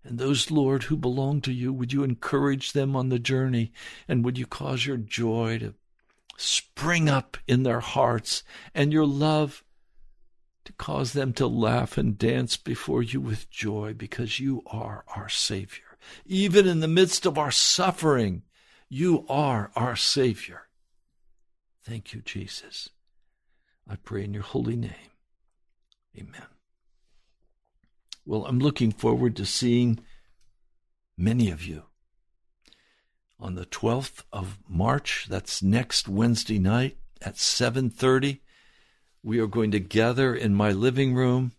And 0.03 0.19
those, 0.19 0.51
Lord, 0.51 0.85
who 0.85 0.97
belong 0.97 1.41
to 1.43 1.53
you, 1.53 1.73
would 1.73 1.93
you 1.93 2.03
encourage 2.03 2.73
them 2.73 2.95
on 2.95 3.09
the 3.09 3.19
journey 3.19 3.73
and 4.07 4.25
would 4.25 4.37
you 4.37 4.47
cause 4.47 4.85
your 4.85 4.99
joy 4.99 5.59
to 5.59 5.75
spring 6.37 7.09
up 7.09 7.37
in 7.47 7.63
their 7.63 7.81
hearts 7.81 8.43
and 8.75 8.93
your 8.93 9.07
love 9.07 9.65
to 10.65 10.73
cause 10.73 11.13
them 11.13 11.33
to 11.35 11.47
laugh 11.47 11.99
and 11.99 12.19
dance 12.19 12.57
before 12.57 13.03
you 13.03 13.21
with 13.21 13.51
joy 13.51 13.95
because 13.95 14.41
you 14.41 14.63
are 14.67 15.05
our 15.15 15.29
Savior. 15.29 15.99
Even 16.27 16.67
in 16.67 16.81
the 16.81 16.89
midst 16.89 17.27
of 17.27 17.39
our 17.39 17.51
suffering, 17.51 18.43
you 18.89 19.27
are 19.29 19.71
our 19.77 19.97
Savior. 19.97 20.69
Thank 21.85 22.15
you, 22.15 22.23
Jesus. 22.23 22.89
I 23.89 23.97
pray 23.97 24.25
in 24.25 24.33
your 24.33 24.43
holy 24.43 24.77
name. 24.77 25.13
Amen. 26.19 26.47
Well, 28.25 28.47
I'm 28.47 28.59
looking 28.59 28.91
forward 28.91 29.37
to 29.37 29.45
seeing 29.45 30.01
many 31.17 31.51
of 31.51 31.63
you 31.63 31.85
on 33.39 33.55
the 33.55 33.67
12th 33.67 34.23
of 34.33 34.59
March. 34.67 35.27
That's 35.29 35.63
next 35.63 36.09
Wednesday 36.09 36.59
night 36.59 36.97
at 37.21 37.37
7:30. 37.37 38.41
We 39.25 39.39
are 39.39 39.47
going 39.47 39.71
to 39.71 39.81
gather 39.81 40.35
in 40.35 40.55
my 40.55 40.71
living 40.71 41.15
room. 41.15 41.53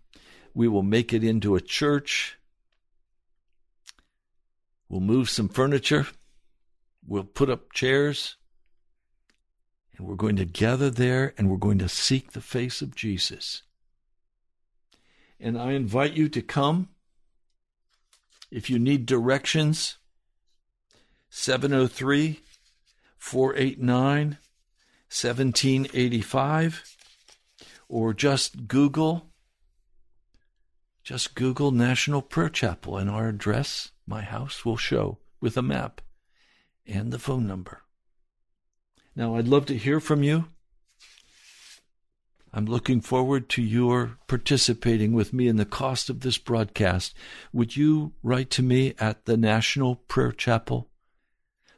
We 0.53 0.67
will 0.67 0.83
make 0.83 1.11
it 1.11 1.23
into 1.23 1.55
a 1.55 1.61
church. 1.61 2.37
We'll 4.87 5.01
move 5.01 5.31
some 5.31 5.49
furniture. 5.49 6.05
We'll 7.07 7.23
put 7.23 7.49
up 7.49 7.73
chairs. 7.73 8.35
And 9.97 10.05
we're 10.05 10.13
going 10.13 10.35
to 10.35 10.45
gather 10.45 10.91
there 10.91 11.33
and 11.39 11.49
we're 11.49 11.57
going 11.57 11.79
to 11.79 11.89
seek 11.89 12.33
the 12.33 12.41
face 12.41 12.83
of 12.83 12.95
Jesus. 12.95 13.63
And 15.39 15.57
I 15.57 15.71
invite 15.71 16.13
you 16.13 16.29
to 16.29 16.43
come. 16.43 16.89
If 18.51 18.69
you 18.69 18.77
need 18.77 19.07
directions, 19.07 19.97
703 21.31 22.41
489 23.17 24.37
1785, 25.09 26.94
or 27.87 28.13
just 28.13 28.67
Google, 28.67 29.29
just 31.03 31.35
Google 31.35 31.71
National 31.71 32.21
Prayer 32.21 32.49
Chapel, 32.49 32.97
and 32.97 33.09
our 33.09 33.27
address, 33.27 33.91
my 34.07 34.21
house, 34.21 34.65
will 34.65 34.77
show 34.77 35.19
with 35.39 35.57
a 35.57 35.61
map 35.61 36.01
and 36.85 37.11
the 37.11 37.19
phone 37.19 37.47
number. 37.47 37.83
Now, 39.15 39.35
I'd 39.35 39.47
love 39.47 39.65
to 39.67 39.77
hear 39.77 39.99
from 39.99 40.23
you. 40.23 40.45
I'm 42.51 42.65
looking 42.65 43.01
forward 43.01 43.49
to 43.49 43.61
your 43.61 44.17
participating 44.27 45.13
with 45.13 45.33
me 45.33 45.47
in 45.47 45.57
the 45.57 45.65
cost 45.65 46.09
of 46.09 46.21
this 46.21 46.37
broadcast. 46.37 47.13
Would 47.51 47.75
you 47.75 48.13
write 48.23 48.49
to 48.51 48.63
me 48.63 48.93
at 48.97 49.25
the 49.25 49.35
National 49.35 49.95
Prayer 49.95 50.31
Chapel, 50.31 50.89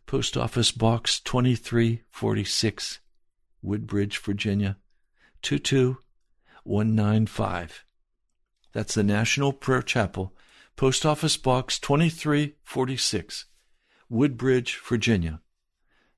Post 0.05 0.37
Office 0.37 0.71
Box 0.71 1.19
2346, 1.19 2.99
Woodbridge, 3.63 4.19
Virginia 4.19 4.77
22195. 5.41 7.85
That's 8.73 8.93
the 8.93 9.03
National 9.03 9.53
Prayer 9.53 9.81
Chapel, 9.81 10.35
Post 10.75 11.05
Office 11.05 11.37
Box 11.37 11.79
2346, 11.79 13.45
Woodbridge, 14.09 14.77
Virginia 14.87 15.39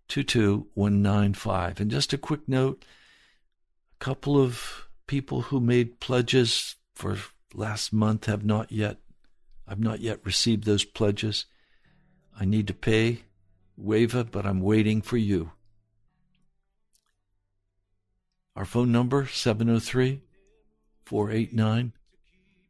22195. 0.10 1.80
And 1.80 1.92
just 1.92 2.14
a 2.14 2.18
quick 2.18 2.42
note 2.48 2.84
a 4.00 4.04
couple 4.04 4.42
of 4.42 4.88
people 5.08 5.44
who 5.44 5.60
made 5.60 6.00
pledges 6.00 6.76
for 6.96 7.18
last 7.54 7.94
month 7.94 8.26
have 8.26 8.44
not 8.44 8.72
yet 8.72 8.98
I've 9.68 9.80
not 9.80 10.00
yet 10.00 10.26
received 10.26 10.64
those 10.64 10.84
pledges. 10.84 11.46
I 12.40 12.46
need 12.46 12.68
to 12.68 12.74
pay 12.74 13.24
WAVA, 13.78 14.32
but 14.32 14.46
I'm 14.46 14.62
waiting 14.62 15.02
for 15.02 15.18
you. 15.18 15.52
Our 18.60 18.66
phone 18.66 18.92
number 18.92 19.26
703 19.26 20.20
489 21.06 21.94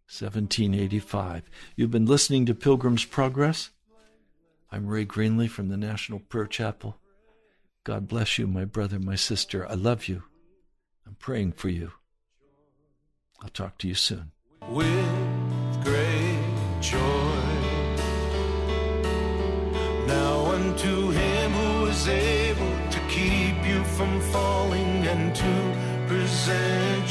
1785. 0.06 1.50
You've 1.76 1.90
been 1.90 2.06
listening 2.06 2.46
to 2.46 2.54
Pilgrim's 2.54 3.06
Progress. 3.06 3.72
I'm 4.72 4.86
Ray 4.86 5.08
Greenley 5.08 5.50
from 5.50 5.70
the 5.70 5.78
National 5.78 6.20
Prayer 6.20 6.46
Chapel. 6.46 6.98
God 7.84 8.08
bless 8.08 8.38
you, 8.38 8.46
my 8.46 8.66
brother, 8.66 9.00
my 9.00 9.16
sister. 9.16 9.68
I 9.68 9.74
love 9.74 10.08
you. 10.08 10.22
I'm 11.08 11.16
praying 11.16 11.54
for 11.54 11.70
you. 11.70 11.94
I'll 13.42 13.50
talk 13.50 13.80
to 13.80 13.88
you 13.88 13.96
soon. 13.96 14.32
With 14.70 15.84
great 15.84 16.82
joy. 16.82 17.00
Now 20.06 20.52
unto 20.52 21.10
him 21.10 21.52
who 21.52 21.86
is 21.88 22.08
able 22.08 22.92
to 22.92 23.00
keep 23.10 23.66
you 23.66 23.84
from 23.86 24.22
falling 24.32 24.59